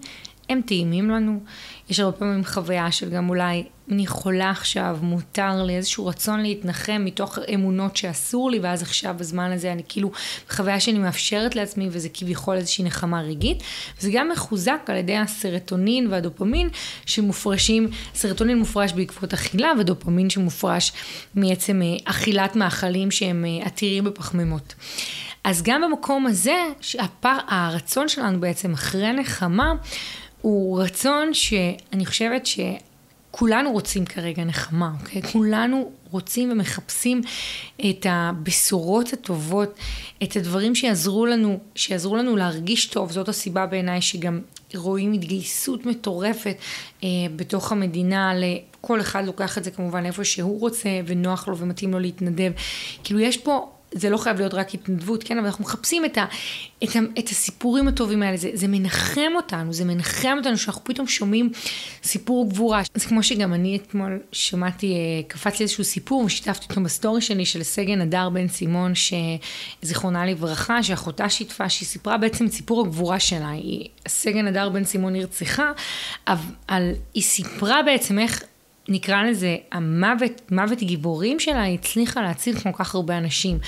[0.49, 1.39] הם טעימים לנו.
[1.89, 7.01] יש הרבה פעמים חוויה של גם אולי, אני יכולה עכשיו, מותר לי איזשהו רצון להתנחם
[7.05, 10.11] מתוך אמונות שאסור לי, ואז עכשיו בזמן הזה אני כאילו,
[10.49, 13.63] חוויה שאני מאפשרת לעצמי, וזה כביכול איזושהי נחמה רגעית.
[13.99, 16.69] זה גם מחוזק על ידי הסרטונין והדופמין
[17.05, 20.91] שמופרשים, סרטונין מופרש בעקבות אכילה, ודופמין שמופרש
[21.35, 24.75] מעצם אה, אכילת מאכלים שהם אה, עתירים בפחמימות.
[25.43, 26.63] אז גם במקום הזה,
[26.99, 29.73] הפר, הרצון שלנו בעצם אחרי נחמה,
[30.45, 35.21] הוא רצון שאני חושבת שכולנו רוצים כרגע נחמה, אוקיי?
[35.21, 37.21] כולנו רוצים ומחפשים
[37.89, 39.79] את הבשורות הטובות,
[40.23, 44.41] את הדברים שיעזרו לנו, שיעזרו לנו להרגיש טוב, זאת הסיבה בעיניי שגם
[44.75, 46.55] רואים התגייסות מטורפת
[47.03, 51.91] אה, בתוך המדינה, לכל אחד לוקח את זה כמובן איפה שהוא רוצה ונוח לו ומתאים
[51.91, 52.51] לו להתנדב.
[53.03, 56.25] כאילו יש פה זה לא חייב להיות רק התנדבות, כן, אבל אנחנו מחפשים את, ה,
[56.83, 61.07] את, ה, את הסיפורים הטובים האלה, זה, זה מנחם אותנו, זה מנחם אותנו שאנחנו פתאום
[61.07, 61.49] שומעים
[62.03, 62.81] סיפור גבורה.
[62.93, 67.45] זה כמו שגם אני אתמול שמעתי, אה, קפץ לי איזשהו סיפור, ושיתפתי אותו בסטורי שלי
[67.45, 68.93] של סגן הדר בן סימון,
[69.81, 73.49] שזיכרונה לברכה, שאחותה שיתפה, שהיא סיפרה בעצם את סיפור הגבורה שלה.
[73.49, 75.71] היא, סגן הדר בן סימון נרצחה,
[76.27, 78.43] אבל היא סיפרה בעצם איך
[78.89, 83.59] נקרא לזה, המוות, מוות גיבורים שלה, היא הצליחה להציל כל כך הרבה אנשים.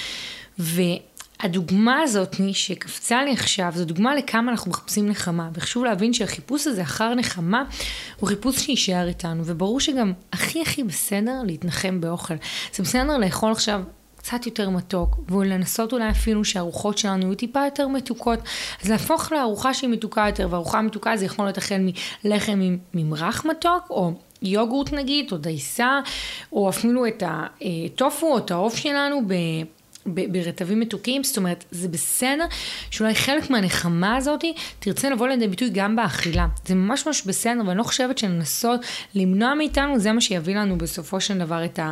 [0.60, 5.50] והדוגמה הזאת שקפצה לי עכשיו, זו דוגמה לכמה אנחנו מחפשים נחמה.
[5.54, 7.64] וחשוב להבין שהחיפוש הזה אחר נחמה,
[8.20, 9.44] הוא חיפוש שיישאר איתנו.
[9.46, 12.36] וברור שגם הכי הכי בסדר להתנחם באוכל.
[12.74, 13.82] זה בסדר לאכול עכשיו
[14.28, 18.40] קצת יותר מתוק, ולנסות אולי אפילו שהארוחות שלנו יהיו טיפה יותר מתוקות.
[18.84, 21.82] אז להפוך לארוחה שהיא מתוקה יותר, וארוחה מתוקה זה יכול להיות החל
[22.26, 26.00] מלחם עם ממרח מתוק, או יוגורט נגיד, או דייסה,
[26.52, 29.34] או אפילו את הטופו או את העוף שלנו ב...
[30.32, 32.46] ברטבים מתוקים, זאת אומרת, זה בסדר
[32.92, 34.44] שאולי חלק מהנחמה הזאת
[34.80, 36.48] תרצה לבוא לידי ביטוי גם באכילה.
[36.66, 38.82] זה ממש ממש בסדר, ואני לא חושבת שלנסות
[39.16, 41.92] למנוע מאיתנו, זה מה שיביא לנו בסופו של דבר את, ה,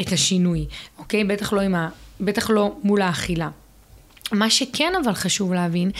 [0.00, 0.66] את השינוי,
[0.98, 1.24] אוקיי?
[1.24, 1.88] בטח לא, ה,
[2.20, 3.48] בטח לא מול האכילה.
[4.32, 5.90] מה שכן אבל חשוב להבין,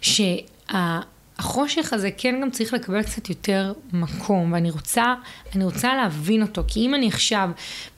[0.00, 1.00] שה...
[1.42, 5.14] החושך הזה כן גם צריך לקבל קצת יותר מקום, ואני רוצה,
[5.54, 7.50] אני רוצה להבין אותו, כי אם אני עכשיו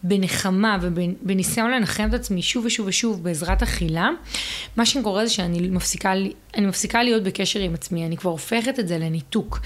[0.03, 4.09] בנחמה ובניסיון לנחם את עצמי שוב ושוב ושוב בעזרת אכילה,
[4.77, 6.13] מה שקורה זה שאני מפסיקה,
[6.57, 9.61] אני מפסיקה להיות בקשר עם עצמי, אני כבר הופכת את זה לניתוק.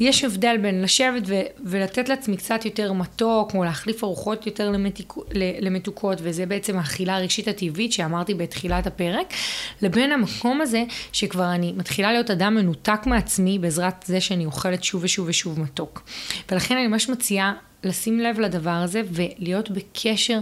[0.00, 5.12] יש הבדל בין לשבת ו, ולתת לעצמי קצת יותר מתוק, כמו להחליף ארוחות יותר למתיק,
[5.60, 9.34] למתוקות, וזה בעצם האכילה הרגשית הטבעית שאמרתי בתחילת הפרק,
[9.82, 15.04] לבין המקום הזה שכבר אני מתחילה להיות אדם מנותק מעצמי בעזרת זה שאני אוכלת שוב
[15.04, 16.02] ושוב ושוב מתוק.
[16.50, 17.52] ולכן אני ממש מציעה
[17.84, 20.40] לשים לב לדבר הזה ולהיות בקשר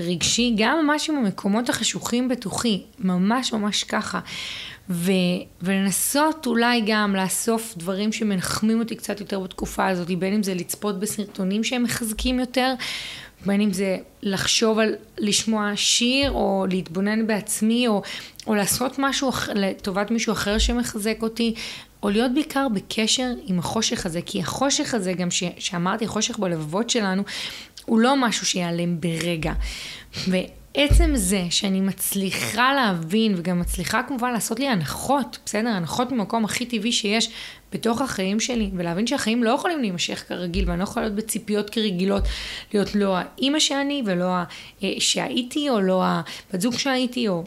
[0.00, 4.20] רגשי, גם ממש עם המקומות החשוכים בתוכי, ממש ממש ככה.
[4.90, 5.12] ו,
[5.62, 11.00] ולנסות אולי גם לאסוף דברים שמנחמים אותי קצת יותר בתקופה הזאת, בין אם זה לצפות
[11.00, 12.74] בסרטונים שהם מחזקים יותר,
[13.46, 18.02] בין אם זה לחשוב על לשמוע שיר, או להתבונן בעצמי, או,
[18.46, 21.54] או לעשות משהו לטובת מישהו אחר שמחזק אותי,
[22.02, 26.90] או להיות בעיקר בקשר עם החושך הזה, כי החושך הזה, גם ש, שאמרתי, החושך בלבבות
[26.90, 27.22] שלנו,
[27.84, 29.52] הוא לא משהו שיעלם ברגע.
[30.76, 35.68] ועצם זה שאני מצליחה להבין, וגם מצליחה כמובן לעשות לי הנחות, בסדר?
[35.68, 37.30] הנחות ממקום הכי טבעי שיש
[37.72, 42.22] בתוך החיים שלי, ולהבין שהחיים לא יכולים להימשך כרגיל, ואני לא יכולה להיות בציפיות כרגילות,
[42.74, 44.34] להיות לא האימא שאני, ולא
[44.82, 47.44] אה, שהייתי, או לא הבת זוג שהייתי, או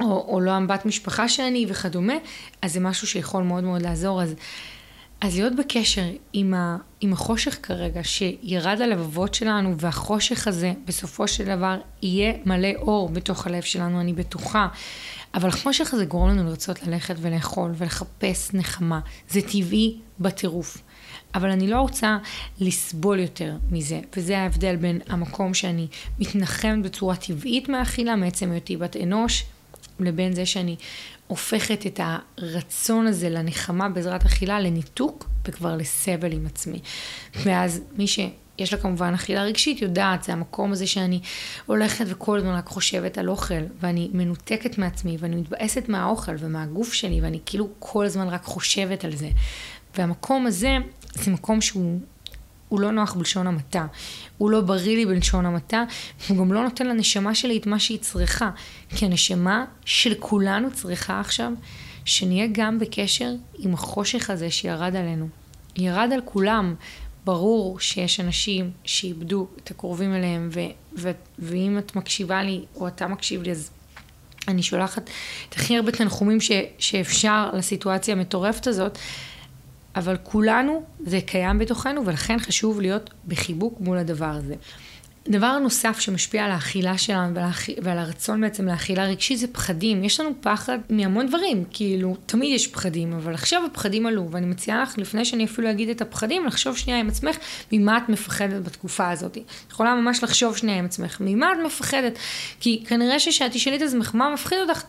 [0.00, 2.14] או, או לא הבת משפחה שאני וכדומה,
[2.62, 4.22] אז זה משהו שיכול מאוד מאוד לעזור.
[4.22, 4.34] אז,
[5.24, 11.44] אז להיות בקשר עם, ה, עם החושך כרגע, שירד הלבבות שלנו, והחושך הזה בסופו של
[11.44, 14.68] דבר יהיה מלא אור בתוך הלב שלנו, אני בטוחה.
[15.34, 19.00] אבל החושך הזה גורם לנו לרצות ללכת ולאכול ולחפש נחמה.
[19.28, 20.78] זה טבעי בטירוף.
[21.34, 22.18] אבל אני לא רוצה
[22.60, 25.86] לסבול יותר מזה, וזה ההבדל בין המקום שאני
[26.18, 29.44] מתנחמת בצורה טבעית מהאכילה, מעצם היותי בת אנוש,
[30.00, 30.76] לבין זה שאני
[31.26, 36.80] הופכת את הרצון הזה לנחמה בעזרת אכילה לניתוק וכבר לסבל עם עצמי.
[37.36, 41.20] ואז מי שיש לה כמובן אכילה רגשית יודעת, זה המקום הזה שאני
[41.66, 47.20] הולכת וכל הזמן רק חושבת על אוכל, ואני מנותקת מעצמי, ואני מתבאסת מהאוכל ומהגוף שלי,
[47.20, 49.28] ואני כאילו כל הזמן רק חושבת על זה.
[49.96, 50.76] והמקום הזה,
[51.14, 52.00] זה מקום שהוא
[52.74, 53.86] הוא לא נוח בלשון המעטה,
[54.38, 55.84] הוא לא בריא לי בלשון המעטה,
[56.28, 58.50] הוא גם לא נותן לנשמה שלי את מה שהיא צריכה.
[58.96, 61.52] כי הנשמה של כולנו צריכה עכשיו
[62.04, 65.28] שנהיה גם בקשר עם החושך הזה שירד עלינו.
[65.76, 66.74] ירד על כולם.
[67.24, 70.60] ברור שיש אנשים שאיבדו את הקרובים אליהם, ו-
[70.98, 73.70] ו- ואם את מקשיבה לי, או אתה מקשיב לי, אז
[74.48, 75.10] אני שולחת
[75.48, 78.98] את הכי הרבה תנחומים ש- שאפשר לסיטואציה המטורפת הזאת.
[79.96, 84.54] אבל כולנו, זה קיים בתוכנו, ולכן חשוב להיות בחיבוק מול הדבר הזה.
[85.28, 87.68] דבר נוסף שמשפיע על האכילה שלנו ולאכ...
[87.82, 90.04] ועל הרצון בעצם לאכילה רגשית זה פחדים.
[90.04, 94.82] יש לנו פחד מהמון דברים, כאילו, תמיד יש פחדים, אבל עכשיו הפחדים עלו, ואני מציעה
[94.82, 97.36] לך, לפני שאני אפילו אגיד את הפחדים, לחשוב שנייה עם עצמך
[97.72, 99.36] ממה את מפחדת בתקופה הזאת.
[99.36, 102.18] את יכולה ממש לחשוב שנייה עם עצמך, ממה את מפחדת?
[102.60, 104.82] כי כנראה שכשאת תשאלי את עצמך מה מפחיד אותך,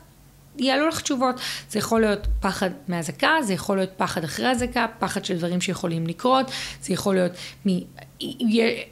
[0.60, 1.36] יעלו לך תשובות.
[1.70, 6.08] זה יכול להיות פחד מאזעקה, זה יכול להיות פחד אחרי אזעקה, פחד של דברים שיכולים
[6.08, 7.32] לקרות, זה יכול להיות
[7.68, 7.70] מ...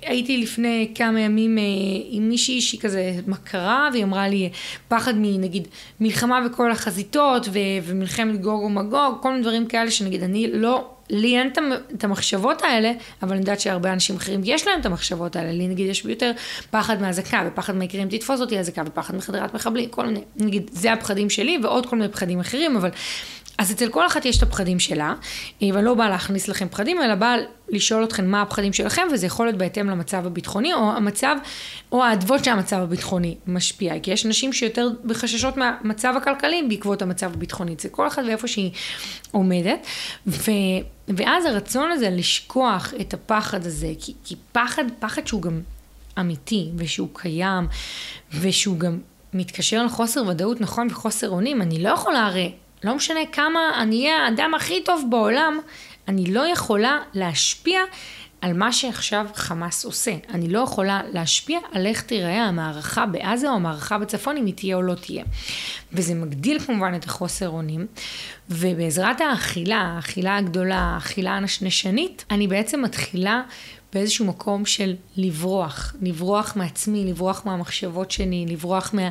[0.01, 1.63] הייתי לפני כמה ימים אה,
[2.09, 4.49] עם מישהי שהיא כזה מכרה, והיא אמרה לי
[4.87, 5.67] פחד מנגיד
[5.99, 7.47] מלחמה בכל החזיתות.
[7.85, 11.51] ומלחמת גוג ומגוג, כל מיני דברים כאלה שנגיד אני לא לי אין
[11.97, 12.91] את המחשבות האלה,
[13.23, 15.51] אבל אני יודעת שהרבה אנשים אחרים יש להם את המחשבות האלה.
[15.51, 16.31] לי נגיד יש יותר
[16.71, 20.69] פחד מאזעקה, ופחד מה יקרה אם תתפוס אותי אזעקה, ופחד מחדרת מחבלים, כל מיני, נגיד,
[20.73, 22.89] זה הפחדים שלי, ועוד כל מיני פחדים אחרים, אבל
[23.57, 25.13] אז אצל כל אחת יש את הפחדים שלה,
[25.61, 27.35] ואני לא באה להכניס לכם פחדים, אלא באה
[27.69, 31.35] לשאול אתכם מה הפחדים שלכם, וזה יכול להיות בהתאם למצב הביטחוני, או המצב,
[31.91, 33.99] או האדוות שהמצב הביטחוני משפיע.
[33.99, 37.75] כי יש אנשים שיותר בחששות מהמצב הכלכלי בעקבות המצב הביטחוני.
[37.79, 38.71] זה כל אחד ואיפה שהיא
[39.31, 39.87] עומדת.
[40.27, 40.51] ו,
[41.07, 45.61] ואז הרצון הזה לשכוח את הפחד הזה, כי, כי פחד, פחד שהוא גם
[46.19, 47.67] אמיתי, ושהוא קיים,
[48.39, 48.99] ושהוא גם
[49.33, 52.51] מתקשר לחוסר ודאות נכון וחוסר אונים, אני לא יכולה הרי
[52.83, 55.59] לא משנה כמה אני אהיה האדם הכי טוב בעולם,
[56.07, 57.79] אני לא יכולה להשפיע
[58.41, 60.11] על מה שעכשיו חמאס עושה.
[60.33, 64.75] אני לא יכולה להשפיע על איך תיראה המערכה בעזה או המערכה בצפון, אם היא תהיה
[64.75, 65.23] או לא תהיה.
[65.93, 67.87] וזה מגדיל כמובן את החוסר אונים,
[68.49, 73.41] ובעזרת האכילה, האכילה הגדולה, האכילה הנשנשנית, אני בעצם מתחילה
[73.93, 79.09] באיזשהו מקום של לברוח, לברוח מעצמי, לברוח מהמחשבות שלי, לברוח מה,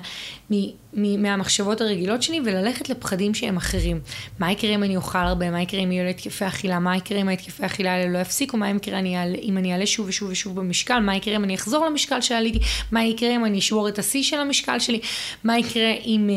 [0.50, 0.54] מ,
[0.94, 4.00] מ, מהמחשבות הרגילות שלי וללכת לפחדים שהם אחרים.
[4.38, 5.50] מה יקרה אם אני אוכל הרבה?
[5.50, 6.78] מה יקרה אם יהיו לי התקפי אכילה?
[6.78, 8.56] מה יקרה אם ההתקפי אכילה האלה לא יפסיקו?
[8.56, 8.98] מה יקרה
[9.42, 10.98] אם אני אעלה שוב ושוב ושוב במשקל?
[10.98, 12.58] מה יקרה אם אני אחזור למשקל שעליתי?
[12.92, 15.00] מה יקרה אם אני אשבור את השיא של המשקל שלי?
[15.44, 16.30] מה יקרה אם...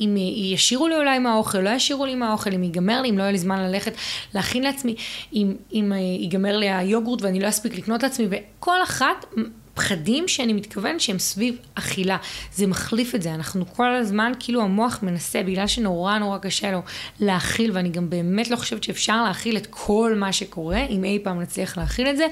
[0.00, 3.32] אם ישאירו לי אולי מהאוכל, לא ישאירו לי מהאוכל, אם ייגמר לי, אם לא יהיה
[3.32, 3.92] לי זמן ללכת
[4.34, 4.94] להכין לעצמי,
[5.32, 9.26] אם, אם אה, ייגמר לי היוגורט ואני לא אספיק לקנות לעצמי, וכל אחת
[9.74, 12.16] פחדים שאני מתכוון שהם סביב אכילה.
[12.52, 16.82] זה מחליף את זה, אנחנו כל הזמן, כאילו המוח מנסה, בגלל שנורא נורא קשה לו
[17.20, 21.40] להכיל, ואני גם באמת לא חושבת שאפשר להכיל את כל מה שקורה, אם אי פעם
[21.40, 22.26] נצליח להכיל את זה,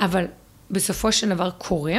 [0.00, 0.24] אבל
[0.70, 1.96] בסופו של דבר קורה,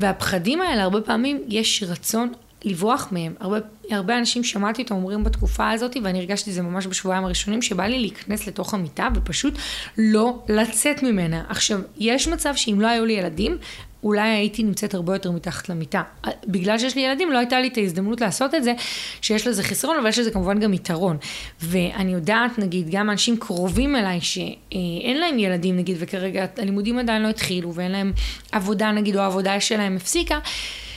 [0.00, 2.32] והפחדים האלה הרבה פעמים יש רצון
[2.64, 3.34] לברוח מהם.
[3.40, 3.58] הרבה,
[3.90, 7.86] הרבה אנשים שמעתי אותם אומרים בתקופה הזאת, ואני הרגשתי את זה ממש בשבועיים הראשונים, שבא
[7.86, 9.54] לי להיכנס לתוך המיטה ופשוט
[9.98, 11.44] לא לצאת ממנה.
[11.48, 13.58] עכשיו, יש מצב שאם לא היו לי ילדים,
[14.02, 16.02] אולי הייתי נמצאת הרבה יותר מתחת למיטה.
[16.46, 18.72] בגלל שיש לי ילדים, לא הייתה לי את ההזדמנות לעשות את זה,
[19.20, 21.16] שיש לזה חסרון, אבל יש לזה כמובן גם יתרון.
[21.62, 27.28] ואני יודעת, נגיד, גם אנשים קרובים אליי, שאין להם ילדים, נגיד, וכרגע הלימודים עדיין לא
[27.28, 28.12] התחילו, ואין להם
[28.52, 30.38] עבודה, נגיד, או העבודה שלהם הפסיקה,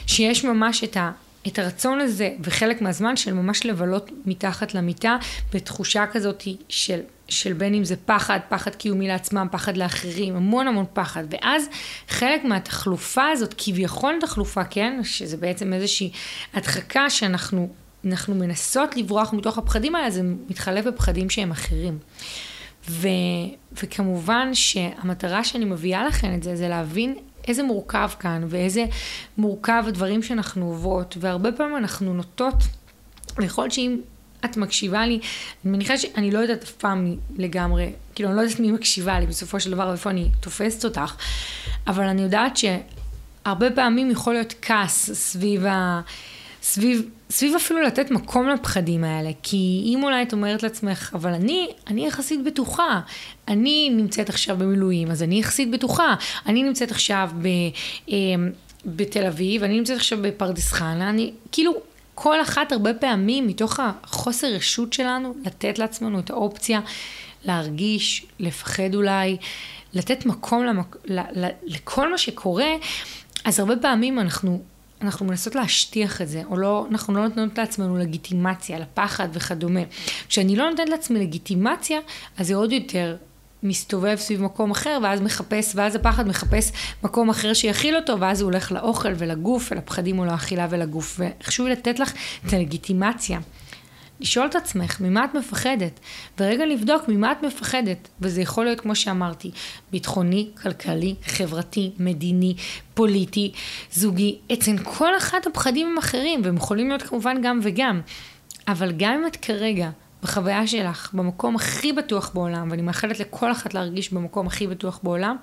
[0.08, 1.12] שיש ממש את ה...
[1.48, 5.18] את הרצון הזה, וחלק מהזמן של ממש לבלות מתחת למיטה,
[5.54, 10.86] בתחושה כזאת של, של בין אם זה פחד, פחד קיומי לעצמם, פחד לאחרים, המון המון
[10.94, 11.24] פחד.
[11.30, 11.66] ואז
[12.08, 16.12] חלק מהתחלופה הזאת, כביכול תחלופה, כן, שזה בעצם איזושהי
[16.54, 17.70] הדחקה שאנחנו
[18.06, 21.98] אנחנו מנסות לברוח מתוך הפחדים האלה, זה מתחלף בפחדים שהם אחרים.
[22.90, 23.08] ו,
[23.84, 27.16] וכמובן שהמטרה שאני מביאה לכם את זה, זה להבין
[27.50, 28.86] איזה מורכב כאן, ואיזה
[29.38, 32.56] מורכב הדברים שאנחנו עוברות, והרבה פעמים אנחנו נוטות,
[33.38, 33.98] ויכול להיות שאם
[34.46, 35.20] את מקשיבה לי,
[35.66, 39.26] אני מניחה שאני לא יודעת אף פעם לגמרי, כאילו אני לא יודעת מי מקשיבה לי
[39.26, 41.16] בסופו של דבר, ואיפה אני תופסת אותך,
[41.88, 46.02] אבל אני יודעת שהרבה פעמים יכול להיות כעס סביב ה...
[46.70, 51.68] סביב, סביב אפילו לתת מקום לפחדים האלה, כי אם אולי את אומרת לעצמך, אבל אני,
[51.88, 53.02] אני יחסית בטוחה,
[53.48, 57.48] אני נמצאת עכשיו במילואים, אז אני יחסית בטוחה, אני נמצאת עכשיו ב,
[58.12, 58.16] אה,
[58.86, 61.74] בתל אביב, אני נמצאת עכשיו בפרדס חנה, אני, כאילו,
[62.16, 66.80] כל אחת הרבה פעמים מתוך החוסר רשות שלנו, לתת לעצמנו את האופציה
[67.46, 69.38] להרגיש, לפחד אולי,
[69.94, 70.96] לתת מקום למק...
[71.06, 71.20] ל...
[71.20, 71.48] ל...
[71.64, 72.72] לכל מה שקורה,
[73.46, 74.62] אז הרבה פעמים אנחנו
[75.02, 79.80] אנחנו מנסות להשטיח את זה, או לא, אנחנו לא נותנות לעצמנו לגיטימציה, לפחד וכדומה.
[80.28, 82.00] כשאני לא נותנת לעצמי לגיטימציה,
[82.38, 83.16] אז זה עוד יותר
[83.64, 86.72] מסתובב סביב מקום אחר, ואז מחפש, ואז הפחד מחפש
[87.04, 91.20] מקום אחר שיכיל אותו, ואז הוא הולך לאוכל ולגוף, ולפחדים או לאכילה ולגוף.
[91.20, 92.14] וחשוב לתת לך
[92.48, 93.40] את הלגיטימציה.
[94.20, 96.00] לשאול את עצמך, ממה את מפחדת?
[96.40, 98.10] ורגע לבדוק ממה את מפחדת.
[98.22, 99.52] וזה יכול להיות, כמו שאמרתי,
[99.92, 102.56] ביטחוני, כלכלי, חברתי, מדיני,
[102.94, 103.52] פוליטי,
[103.92, 104.38] זוגי.
[104.54, 108.02] אצל כל אחד הפחדים הם אחרים, והם יכולים להיות כמובן גם וגם.
[108.68, 109.90] אבל גם אם את כרגע
[110.24, 115.36] בחוויה שלך, במקום הכי בטוח בעולם, ואני מאחלת לכל אחת להרגיש במקום הכי בטוח בעולם,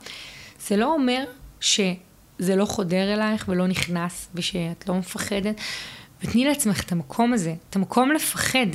[0.60, 1.24] זה לא אומר
[1.60, 5.60] שזה לא חודר אלייך ולא נכנס, ושאת לא מפחדת,
[6.22, 8.66] ותני לעצמך את המקום הזה, את המקום לפחד.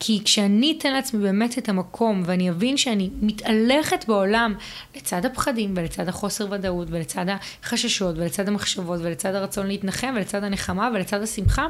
[0.00, 4.54] כי כשאני אתן לעצמי באמת את המקום, ואני אבין שאני מתהלכת בעולם
[4.96, 7.26] לצד הפחדים, ולצד החוסר ודאות, ולצד
[7.62, 11.66] החששות, ולצד המחשבות, ולצד הרצון להתנחם, ולצד הנחמה, ולצד השמחה,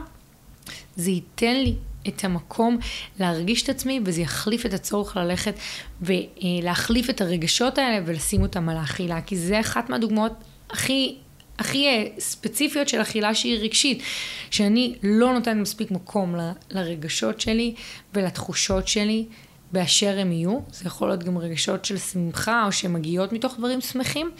[0.96, 1.74] זה ייתן לי
[2.08, 2.78] את המקום
[3.20, 5.54] להרגיש את עצמי, וזה יחליף את הצורך ללכת
[6.00, 9.20] ולהחליף את הרגשות האלה ולשים אותם על האכילה.
[9.20, 10.32] כי זה אחת מהדוגמאות
[10.70, 11.16] הכי
[11.58, 14.02] הכי אה, ספציפיות של אכילה שהיא רגשית,
[14.50, 17.74] שאני לא נותנת מספיק מקום ל, לרגשות שלי
[18.14, 19.26] ולתחושות שלי
[19.72, 20.58] באשר הם יהיו.
[20.72, 24.30] זה יכול להיות גם רגשות של שמחה או שמגיעות מתוך דברים שמחים,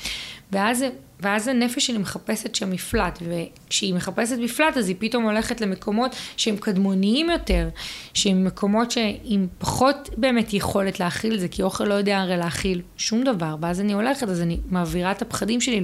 [0.53, 0.85] ואז,
[1.21, 6.57] ואז הנפש שלי מחפשת שם מפלט, וכשהיא מחפשת מפלט אז היא פתאום הולכת למקומות שהם
[6.57, 7.69] קדמוניים יותר,
[8.15, 12.83] שהם מקומות שעם פחות באמת יכולת להכיל את זה, כי אוכל לא יודע הרי להכיל
[12.97, 15.81] שום דבר, ואז אני הולכת, אז אני מעבירה את הפחדים שלי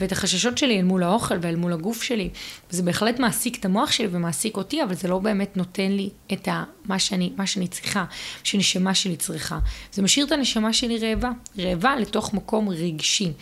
[0.00, 2.30] ואת החששות שלי אל מול האוכל ואל מול הגוף שלי.
[2.70, 6.48] וזה בהחלט מעסיק את המוח שלי ומעסיק אותי, אבל זה לא באמת נותן לי את
[6.48, 8.04] ה, מה, שאני, מה שאני צריכה,
[8.42, 9.58] שנשמה שלי צריכה.
[9.92, 13.32] זה משאיר את הנשמה שלי רעבה, רעבה לתוך מקום רגשי.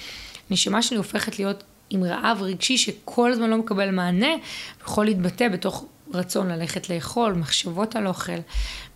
[0.50, 4.30] הנשמה שלי הופכת להיות עם רעב רגשי שכל הזמן לא מקבל מענה,
[4.82, 8.32] יכול להתבטא בתוך רצון ללכת לאכול, מחשבות על אוכל,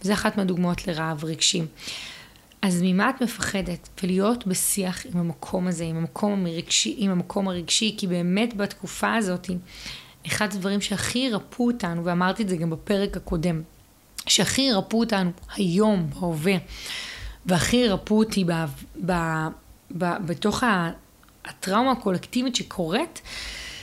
[0.02, 1.62] וזה אחת מהדוגמאות לרעב רגשי.
[2.62, 3.88] אז ממה את מפחדת?
[4.02, 9.50] ולהיות בשיח עם המקום הזה, עם המקום הרגשי, עם המקום הרגשי, כי באמת בתקופה הזאת,
[10.26, 13.62] אחד הדברים שהכי ירפאו אותנו, ואמרתי את זה גם בפרק הקודם,
[14.26, 16.54] שהכי ירפאו אותנו היום, בהווה,
[17.46, 18.52] והכי ירפאו אותי ב,
[19.06, 19.12] ב,
[19.98, 20.62] ב, בתוך
[21.44, 23.20] הטראומה הקולקטיבית שקורית,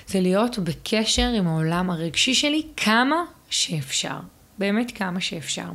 [0.07, 3.15] זה להיות בקשר עם העולם הרגשי שלי כמה
[3.49, 4.19] שאפשר.
[4.57, 5.69] באמת כמה שאפשר.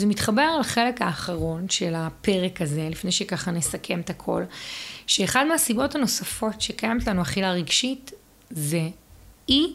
[0.00, 4.42] זה מתחבר לחלק האחרון של הפרק הזה, לפני שככה נסכם את הכל,
[5.06, 8.12] שאחד מהסיבות הנוספות שקיימת לנו אכילה רגשית
[8.50, 8.88] זה
[9.48, 9.72] אי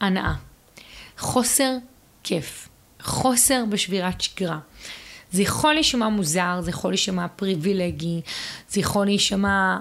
[0.00, 0.34] הנאה,
[1.18, 1.72] חוסר
[2.22, 2.68] כיף,
[3.00, 4.58] חוסר בשבירת שגרה.
[5.32, 8.20] זה יכול להישמע מוזר, זה יכול להישמע פריבילגי,
[8.68, 9.78] זה יכול להישמע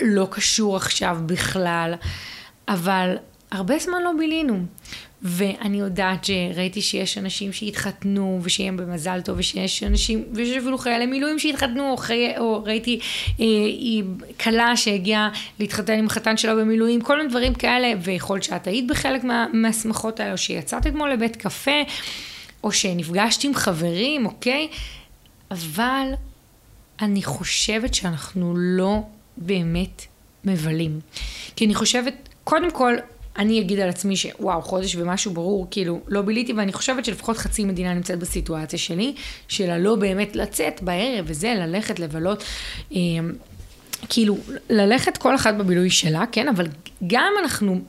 [0.00, 1.94] לא קשור עכשיו בכלל,
[2.68, 3.16] אבל
[3.50, 4.66] הרבה זמן לא בילינו.
[5.22, 11.38] ואני יודעת שראיתי שיש אנשים שהתחתנו ושיהיה במזל טוב ושיש אנשים, ויש אפילו חיילי מילואים
[11.38, 12.38] שהתחתנו, או, חי...
[12.38, 13.00] או ראיתי
[13.40, 14.04] אה, היא
[14.40, 15.30] כלה שהגיעה
[15.60, 20.20] להתחתן עם החתן שלה במילואים, כל מיני דברים כאלה, ויכול שאת היית בחלק מה, מהשמחות
[20.20, 21.80] האלה, או שיצאת אתמול לבית קפה,
[22.64, 24.68] או שנפגשת עם חברים, אוקיי?
[25.50, 26.06] אבל
[27.00, 29.00] אני חושבת שאנחנו לא
[29.36, 30.02] באמת
[30.44, 31.00] מבלים.
[31.56, 32.14] כי אני חושבת,
[32.44, 32.96] קודם כל,
[33.38, 37.64] אני אגיד על עצמי שוואו, חודש ומשהו ברור, כאילו, לא ביליתי, ואני חושבת שלפחות חצי
[37.64, 39.14] מדינה נמצאת בסיטואציה שלי,
[39.48, 42.44] של הלא באמת לצאת בערב וזה, ללכת, לבלות.
[42.92, 42.98] אה,
[44.08, 44.36] כאילו,
[44.70, 46.66] ללכת כל אחת בבילוי שלה, כן, אבל
[47.06, 47.80] גם אנחנו...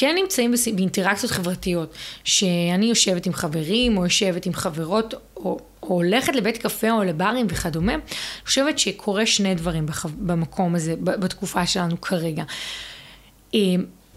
[0.00, 6.34] כן נמצאים באינטראקציות חברתיות, שאני יושבת עם חברים, או יושבת עם חברות, או, או הולכת
[6.34, 8.00] לבית קפה או לברים וכדומה, אני
[8.46, 12.42] חושבת שקורה שני דברים בחו, במקום הזה, בתקופה שלנו כרגע.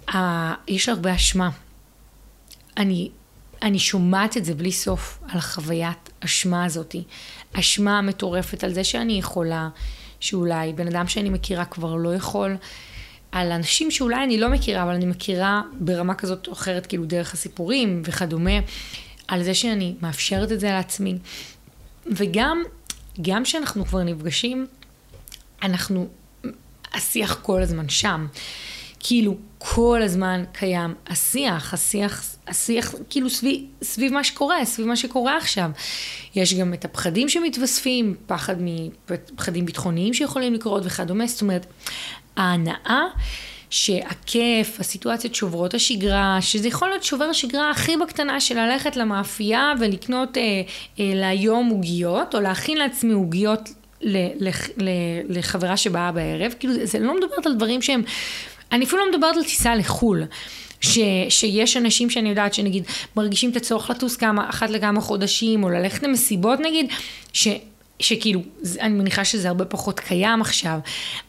[0.10, 1.50] אה, יש הרבה אשמה.
[2.78, 3.10] אני,
[3.62, 7.04] אני שומעת את זה בלי סוף, על החוויית אשמה הזאתי.
[7.54, 9.70] אשמה מטורפת על זה שאני יכולה,
[10.20, 12.58] שאולי בן אדם שאני מכירה כבר לא יכול.
[13.32, 17.34] על אנשים שאולי אני לא מכירה, אבל אני מכירה ברמה כזאת או אחרת, כאילו דרך
[17.34, 18.60] הסיפורים וכדומה,
[19.28, 21.18] על זה שאני מאפשרת את זה לעצמי.
[22.06, 22.64] וגם,
[23.22, 24.68] גם כשאנחנו כבר נפגשים,
[25.64, 26.08] אנחנו,
[26.94, 28.28] השיח כל הזמן שם.
[29.04, 35.38] כאילו, כל הזמן קיים השיח, השיח, השיח כאילו סביב, סביב מה שקורה, סביב מה שקורה
[35.38, 35.72] עכשיו.
[36.36, 41.66] יש גם את הפחדים שמתווספים, פחד מפחדים ביטחוניים שיכולים לקרות וכדומה, זאת אומרת,
[42.38, 43.04] ההנאה
[43.70, 50.38] שהכיף, הסיטואציות שוברות השגרה, שזה יכול להיות שובר השגרה הכי בקטנה של ללכת למאפייה ולקנות
[50.38, 50.42] אה,
[51.00, 53.70] אה, להיום עוגיות, או להכין לעצמי עוגיות
[55.30, 58.04] לחברה שבאה בערב, כאילו זה לא מדברת על דברים שהם
[58.72, 60.24] אני אפילו לא מדברת על טיסה לחו"ל.
[60.82, 61.00] ש,
[61.30, 62.84] שיש אנשים שאני יודעת שנגיד
[63.16, 66.86] מרגישים את הצורך לטוס כמה, אחת לכמה חודשים, או ללכת למסיבות נגיד,
[67.34, 67.48] ש,
[68.00, 68.42] שכאילו,
[68.80, 70.80] אני מניחה שזה הרבה פחות קיים עכשיו,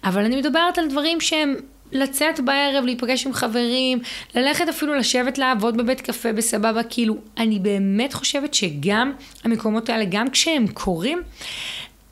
[0.05, 1.55] אבל אני מדברת על דברים שהם
[1.93, 3.99] לצאת בערב, להיפגש עם חברים,
[4.35, 9.13] ללכת אפילו לשבת לעבוד בבית קפה בסבבה, כאילו, אני באמת חושבת שגם
[9.45, 11.23] המקומות האלה, גם כשהם קורים,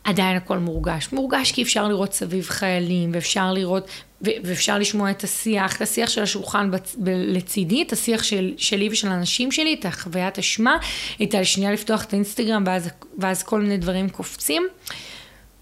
[0.05, 1.09] עדיין הכל מורגש.
[1.13, 3.89] מורגש כי אפשר לראות סביב חיילים, ואפשר לראות,
[4.23, 6.71] ואפשר לשמוע את השיח, את השיח של השולחן.
[7.07, 8.55] לצידי, את השיח של...
[8.57, 10.77] שלי ושל האנשים שלי, את החוויית אשמה,
[11.23, 14.63] את השנייה לפתוח את האינסטגרם, ואז, ואז כל מיני דברים קופצים.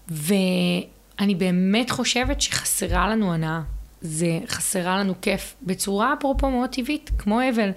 [0.07, 3.61] ואני באמת חושבת שחסרה לנו הנאה.
[4.01, 7.69] זה חסרה לנו כיף, בצורה אפרופו מאוד טבעית, כמו אבל.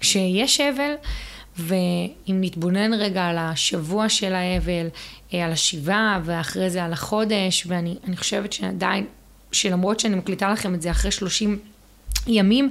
[0.00, 0.94] כשיש אבל,
[1.58, 4.86] ואם נתבונן רגע על השבוע של האבל,
[5.34, 9.06] אה, על השבעה, ואחרי זה על החודש, ואני חושבת שעדיין,
[9.54, 11.58] שלמרות שאני מקליטה לכם את זה אחרי 30
[12.26, 12.70] ימים,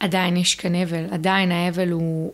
[0.00, 2.32] עדיין יש כאן אבל, עדיין האבל הוא,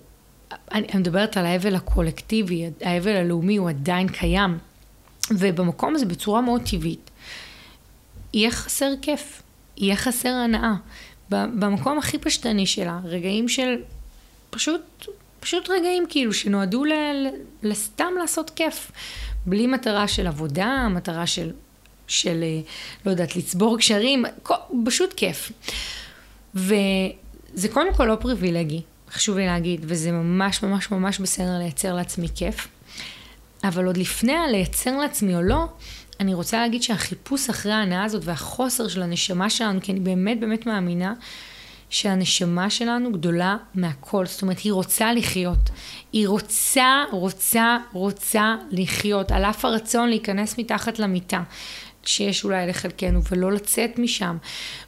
[0.73, 4.59] אני, מדברת על האבל הקולקטיבי, האבל הלאומי הוא עדיין קיים,
[5.31, 7.11] ובמקום הזה בצורה מאוד טבעית,
[8.35, 9.43] יהיה חסר כיף,
[9.77, 10.75] יהיה חסר הנאה.
[11.31, 13.77] במקום הכי פשטני שלה, רגעים של
[14.51, 15.07] פשוט
[15.41, 16.85] פשוט רגעים כאילו שנועדו
[17.63, 18.93] לסתם לעשות כיף.
[19.47, 21.51] בלי מטרה של עבודה, מטרה של,
[22.11, 22.61] של אה,
[23.07, 24.25] לא יודעת, לצבור קשרים,
[24.87, 25.53] פשוט כיף.
[26.55, 28.81] וזה קודם כל לא פריבילגי,
[29.11, 32.69] חשוב לי להגיד, וזה ממש ממש ממש בסדר לייצר לעצמי כיף.
[33.65, 35.67] אבל עוד לפני הלייצר לעצמי או לא,
[36.21, 40.67] אני רוצה להגיד שהחיפוש אחרי ההנאה הזאת והחוסר של הנשמה שלנו, כי אני באמת באמת
[40.67, 41.15] מאמינה
[41.91, 45.71] שהנשמה שלנו גדולה מהכל, זאת אומרת, היא רוצה לחיות.
[46.13, 51.43] היא רוצה, רוצה, רוצה לחיות, על אף הרצון להיכנס מתחת למיטה.
[52.05, 54.37] שיש אולי לחלקנו, ולא לצאת משם,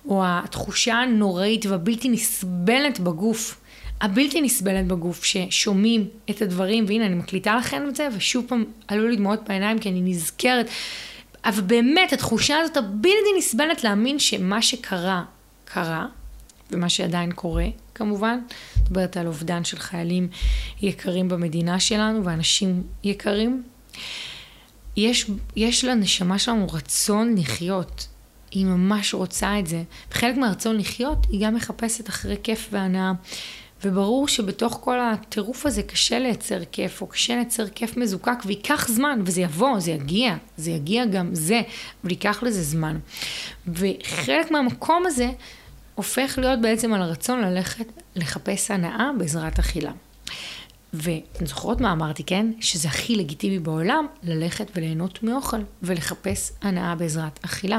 [0.08, 3.58] או התחושה הנוראית והבלתי נסבלת בגוף,
[4.00, 9.08] הבלתי נסבלת בגוף, ששומעים את הדברים, והנה אני מקליטה לכם את זה, ושוב פעם עלו
[9.08, 10.66] לי דמעות בעיניים כי אני נזכרת,
[11.44, 15.24] אבל באמת התחושה הזאת הבלתי נסבלת להאמין שמה שקרה,
[15.64, 16.06] קרה,
[16.70, 18.38] ומה שעדיין קורה כמובן.
[18.82, 20.28] מדברת על אובדן של חיילים
[20.82, 23.62] יקרים במדינה שלנו ואנשים יקרים.
[24.96, 28.06] יש, יש לנשמה שלנו רצון לחיות.
[28.50, 29.82] היא ממש רוצה את זה.
[30.10, 33.12] וחלק מהרצון לחיות היא גם מחפשת אחרי כיף והנאה.
[33.84, 39.20] וברור שבתוך כל הטירוף הזה קשה לייצר כיף, או קשה לייצר כיף מזוקק, וייקח זמן,
[39.24, 41.60] וזה יבוא, זה יגיע, זה יגיע גם זה,
[42.02, 42.98] אבל ייקח לזה זמן.
[43.68, 45.30] וחלק מהמקום הזה
[45.94, 47.86] הופך להיות בעצם על הרצון ללכת
[48.16, 49.92] לחפש הנאה בעזרת אכילה.
[50.92, 52.46] ואתן זוכרות מה אמרתי, כן?
[52.60, 57.78] שזה הכי לגיטימי בעולם ללכת וליהנות מאוכל ולחפש הנאה בעזרת אכילה.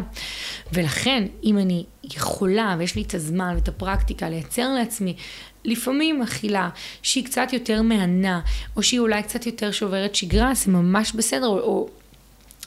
[0.73, 5.15] ולכן, אם אני יכולה ויש לי את הזמן ואת הפרקטיקה לייצר לעצמי
[5.65, 6.69] לפעמים אכילה
[7.01, 8.41] שהיא קצת יותר מהנה,
[8.75, 11.89] או שהיא אולי קצת יותר שוברת שגרה, זה ממש בסדר, או, או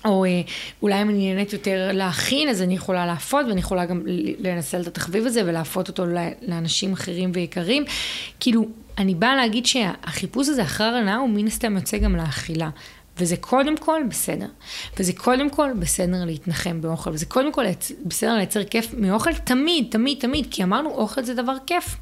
[0.04, 0.40] או אה,
[0.82, 4.02] אולי אם אני נהנית יותר להכין, אז אני יכולה להפות, ואני יכולה גם
[4.38, 6.04] לנסל את התחביב הזה ולהפות אותו
[6.42, 7.84] לאנשים אחרים ויקרים.
[8.40, 8.68] כאילו,
[8.98, 12.70] אני באה להגיד שהחיפוש הזה אחר הנאה הוא מן הסתם יוצא גם לאכילה.
[13.18, 14.46] וזה קודם כל בסדר.
[14.98, 17.10] וזה קודם כל בסדר להתנחם באוכל.
[17.10, 17.64] וזה קודם כל
[18.06, 20.46] בסדר לייצר כיף מאוכל תמיד, תמיד, תמיד.
[20.50, 21.96] כי אמרנו, אוכל זה דבר כיף.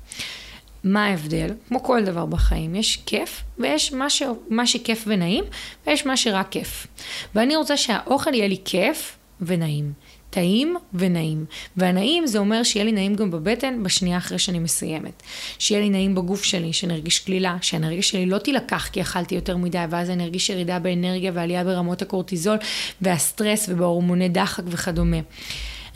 [0.85, 1.49] מה ההבדל?
[1.69, 4.23] כמו כל דבר בחיים, יש כיף ויש מה, ש...
[4.49, 5.45] מה שכיף ונעים
[5.87, 6.87] ויש מה שרק כיף.
[7.35, 9.93] ואני רוצה שהאוכל יהיה לי כיף ונעים.
[10.35, 11.45] טעים ונעים.
[11.77, 15.23] והנעים זה אומר שיהיה לי נעים גם בבטן בשנייה אחרי שאני מסיימת.
[15.59, 19.57] שיהיה לי נעים בגוף שלי, שאני ארגיש קלילה, שהאנרגיה שלי לא תילקח כי אכלתי יותר
[19.57, 22.57] מדי, ואז אני ארגיש ירידה באנרגיה ועלייה ברמות הקורטיזול
[23.01, 25.17] והסטרס ובהורמוני דחק וכדומה.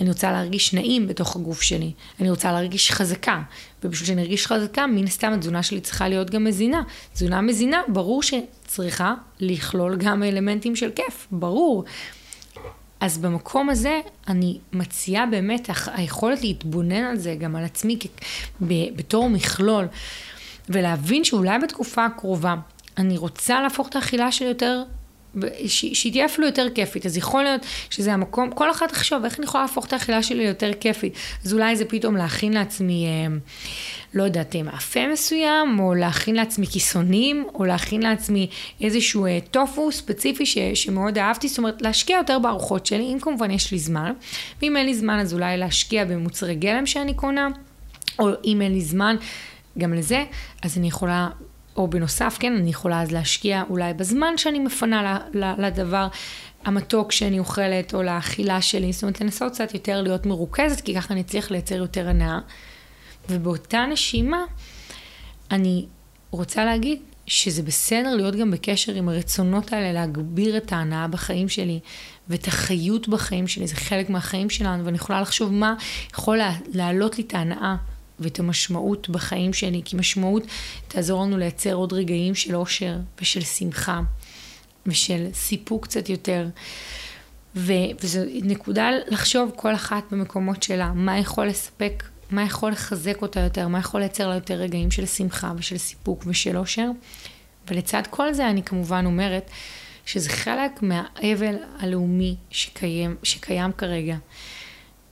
[0.00, 3.42] אני רוצה להרגיש נעים בתוך הגוף שלי, אני רוצה להרגיש חזקה,
[3.84, 6.82] ובשביל שאני ארגיש חזקה, מן הסתם התזונה שלי צריכה להיות גם מזינה.
[7.12, 11.84] תזונה מזינה, ברור שצריכה לכלול גם אלמנטים של כיף, ברור.
[13.00, 17.98] אז במקום הזה אני מציעה באמת היכולת להתבונן על זה, גם על עצמי
[18.96, 19.86] בתור מכלול,
[20.68, 22.54] ולהבין שאולי בתקופה הקרובה
[22.98, 24.82] אני רוצה להפוך את האכילה שלי יותר
[25.66, 27.06] שהיא תהיה אפילו יותר כיפית.
[27.06, 30.38] אז יכול להיות שזה המקום, כל אחת תחשוב איך אני יכולה להפוך את האכילה שלי
[30.38, 31.12] ליותר כיפית.
[31.44, 33.36] אז אולי זה פתאום להכין לעצמי, אה,
[34.14, 38.48] לא יודעת, אה, מאפה מסוים, או להכין לעצמי כיסונים, או להכין לעצמי
[38.80, 41.48] איזשהו אה, טופו ספציפי ש, שמאוד אהבתי.
[41.48, 44.12] זאת אומרת, להשקיע יותר בארוחות שלי, אם כמובן יש לי זמן.
[44.62, 47.48] ואם אין לי זמן, אז אולי להשקיע במוצרי גלם שאני קונה,
[48.18, 49.16] או אם אין לי זמן,
[49.78, 50.24] גם לזה,
[50.62, 51.28] אז אני יכולה
[51.78, 55.18] או בנוסף, כן, אני יכולה אז להשקיע אולי בזמן שאני מפנה
[55.58, 56.08] לדבר
[56.64, 61.14] המתוק שאני אוכלת, או לאכילה שלי, זאת אומרת, לנסות קצת יותר להיות מרוכזת, כי ככה
[61.14, 62.38] אני אצליח לייצר יותר הנאה.
[63.30, 64.44] ובאותה נשימה,
[65.50, 65.86] אני
[66.30, 71.80] רוצה להגיד שזה בסדר להיות גם בקשר עם הרצונות האלה, להגביר את ההנאה בחיים שלי,
[72.28, 75.74] ואת החיות בחיים שלי, זה חלק מהחיים שלנו, ואני יכולה לחשוב מה
[76.12, 76.40] יכול
[76.74, 77.76] להעלות לי את ההנאה
[78.20, 80.42] ואת המשמעות בחיים שלי, כי משמעות
[80.88, 84.00] תעזור לנו לייצר עוד רגעים של אושר ושל שמחה
[84.86, 86.48] ושל סיפוק קצת יותר.
[87.56, 93.40] ו- וזו נקודה לחשוב כל אחת במקומות שלה, מה יכול לספק, מה יכול לחזק אותה
[93.40, 96.90] יותר, מה יכול לייצר לה יותר רגעים של שמחה ושל סיפוק ושל אושר.
[97.68, 99.50] ולצד כל זה אני כמובן אומרת
[100.06, 104.16] שזה חלק מהאבל הלאומי שקיים, שקיים כרגע.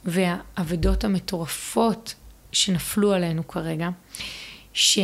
[0.05, 2.15] והאבדות המטורפות
[2.57, 3.89] שנפלו עלינו כרגע,
[4.73, 4.99] ש...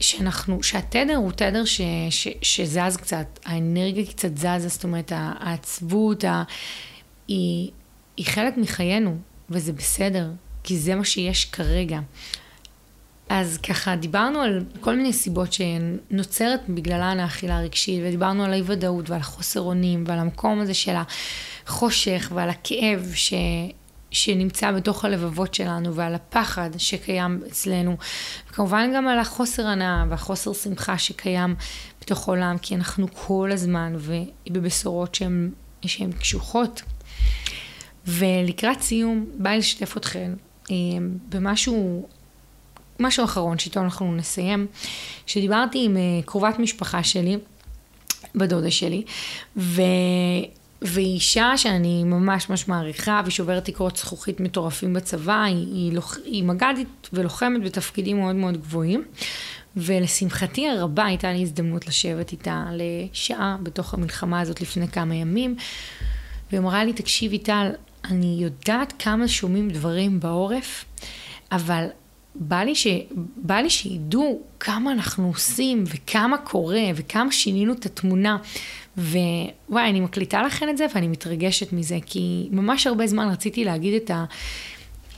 [0.00, 1.80] שאנחנו, שהתדר הוא תדר ש,
[2.10, 6.42] ש, שזז קצת, האנרגיה קצת זזה, זאת אומרת העצבות, ה,
[7.28, 7.70] היא,
[8.16, 9.16] היא חלק מחיינו,
[9.50, 10.30] וזה בסדר,
[10.64, 12.00] כי זה מה שיש כרגע.
[13.28, 19.10] אז ככה דיברנו על כל מיני סיבות שנוצרת בגללן האכילה הרגשית, ודיברנו על האי ודאות
[19.10, 20.94] ועל החוסר אונים ועל המקום הזה של
[21.66, 23.34] החושך ועל הכאב ש,
[24.10, 27.96] שנמצא בתוך הלבבות שלנו ועל הפחד שקיים אצלנו.
[28.50, 31.54] וכמובן גם על החוסר הנאה והחוסר שמחה שקיים
[32.00, 33.96] בתוך העולם, כי אנחנו כל הזמן
[34.50, 36.82] ובבשורות שהן, קשוחות.
[38.06, 40.34] ולקראת סיום, בא לי לשתף אתכם
[40.70, 40.76] אה,
[41.28, 42.08] במשהו,
[43.00, 44.66] משהו אחרון שאיתו אנחנו נסיים,
[45.26, 47.36] שדיברתי עם אה, קרובת משפחה שלי,
[48.34, 49.02] בדודה שלי,
[49.56, 49.82] ו...
[50.82, 56.16] והיא אישה שאני ממש ממש מעריכה, והיא שוברת תקרות זכוכית מטורפים בצבא, היא, היא, לוח,
[56.24, 59.04] היא מג"דית ולוחמת בתפקידים מאוד מאוד גבוהים.
[59.76, 65.56] ולשמחתי הרבה הייתה לי הזדמנות לשבת איתה לשעה בתוך המלחמה הזאת לפני כמה ימים.
[66.50, 67.70] והיא אמרה לי, תקשיבי טל,
[68.04, 70.84] אני יודעת כמה שומעים דברים בעורף,
[71.52, 71.86] אבל
[72.34, 72.86] בא לי, ש...
[73.36, 78.38] בא לי שידעו כמה אנחנו עושים וכמה קורה וכמה שינינו את התמונה.
[78.98, 83.94] ווואי, אני מקליטה לכם את זה ואני מתרגשת מזה, כי ממש הרבה זמן רציתי להגיד
[83.94, 84.24] את, ה...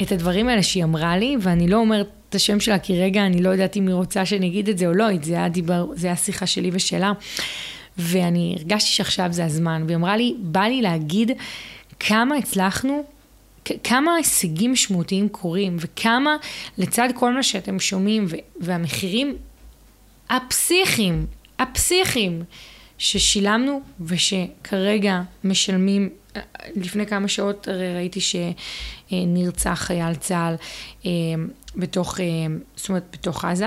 [0.02, 3.42] את הדברים האלה שהיא אמרה לי, ואני לא אומרת את השם שלה, כי רגע אני
[3.42, 6.06] לא יודעת אם היא רוצה שאני אגיד את זה או לא, זה היה, דיבר, זה
[6.06, 7.12] היה שיחה שלי ושלה.
[7.98, 11.30] ואני הרגשתי שעכשיו זה הזמן, והיא אמרה לי, בא לי להגיד
[12.00, 13.04] כמה הצלחנו
[13.84, 16.36] כמה הישגים משמעותיים קורים, וכמה
[16.78, 18.26] לצד כל מה שאתם שומעים,
[18.60, 19.36] והמחירים
[20.30, 21.26] הפסיכיים,
[21.58, 22.42] הפסיכיים,
[23.02, 26.08] ששילמנו ושכרגע משלמים,
[26.76, 30.54] לפני כמה שעות הרי ראיתי שנרצח חייל צה"ל
[31.06, 31.10] אה,
[31.76, 32.26] בתוך, אה,
[32.76, 33.66] זאת אומרת, בתוך עזה.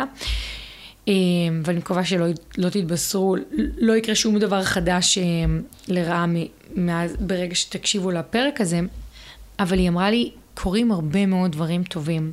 [1.64, 2.26] ואני מקווה שלא
[2.58, 3.36] לא תתבשרו,
[3.78, 5.18] לא יקרה שום דבר חדש
[5.88, 6.26] לרעה
[7.20, 8.80] ברגע שתקשיבו לפרק הזה,
[9.60, 12.32] אבל היא אמרה לי, קורים הרבה מאוד דברים טובים.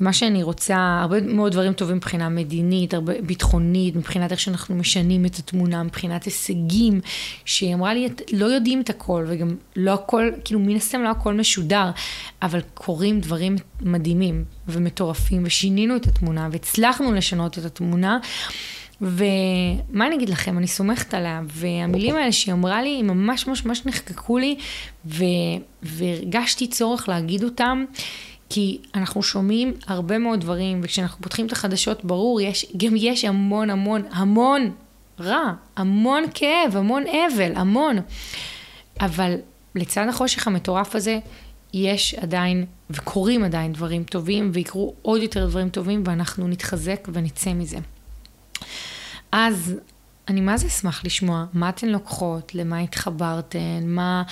[0.00, 5.26] מה שאני רוצה, הרבה מאוד דברים טובים מבחינה מדינית, הרבה ביטחונית, מבחינת איך שאנחנו משנים
[5.26, 7.00] את התמונה, מבחינת הישגים,
[7.44, 11.34] שהיא אמרה לי, לא יודעים את הכל, וגם לא הכל, כאילו מן הסתם לא הכל
[11.34, 11.90] משודר,
[12.42, 18.18] אבל קורים דברים מדהימים ומטורפים, ושינינו את התמונה, והצלחנו לשנות את התמונה.
[19.00, 23.66] ומה אני אגיד לכם, אני סומכת עליה, והמילים האלה שהיא אמרה לי, הם ממש ממש
[23.66, 24.56] ממש נחקקו לי,
[25.06, 25.24] ו...
[25.82, 27.84] והרגשתי צורך להגיד אותם,
[28.48, 33.70] כי אנחנו שומעים הרבה מאוד דברים, וכשאנחנו פותחים את החדשות, ברור, יש, גם יש המון
[33.70, 34.70] המון המון
[35.20, 37.96] רע, המון כאב, המון אבל, המון.
[39.00, 39.34] אבל
[39.74, 41.18] לצד החושך המטורף הזה,
[41.74, 47.78] יש עדיין, וקורים עדיין דברים טובים, ויקרו עוד יותר דברים טובים, ואנחנו נתחזק ונצא מזה.
[49.32, 49.74] אז
[50.28, 54.22] אני מה זה אשמח לשמוע, מה אתן לוקחות, למה התחברתן, מה,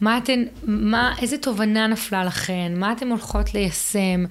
[0.00, 4.24] מה אתן, מה, איזה תובנה נפלה לכן, מה אתן הולכות ליישם.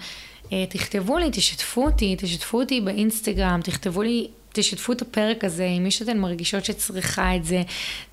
[0.54, 5.84] אה, תכתבו לי, תשתפו אותי, תשתפו אותי באינסטגרם, תכתבו לי תשתפו את הפרק הזה עם
[5.84, 7.62] מי שאתן מרגישות שצריכה את זה.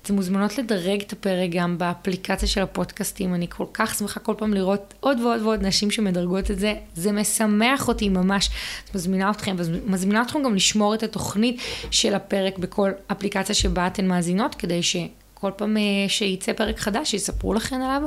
[0.01, 3.35] אתן מוזמנות לדרג את הפרק גם באפליקציה של הפודקאסטים.
[3.35, 6.73] אני כל כך שמחה כל פעם לראות עוד ועוד ועוד נשים שמדרגות את זה.
[6.95, 8.49] זה משמח אותי ממש.
[8.89, 11.61] אז מזמינה אתכם, ומזמינה אתכם גם לשמור את התוכנית
[11.91, 17.53] של הפרק בכל אפליקציה שבה אתן מאזינות, כדי שכל פעם אה, שייצא פרק חדש, יספרו
[17.53, 18.01] לכן עליו.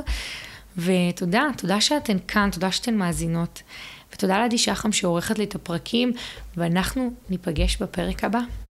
[0.77, 3.61] ותודה, תודה שאתן כאן, תודה שאתן מאזינות.
[4.13, 6.13] ותודה לעדי שחם שעורכת לי את הפרקים,
[6.57, 8.39] ואנחנו ניפגש בפרק הבא.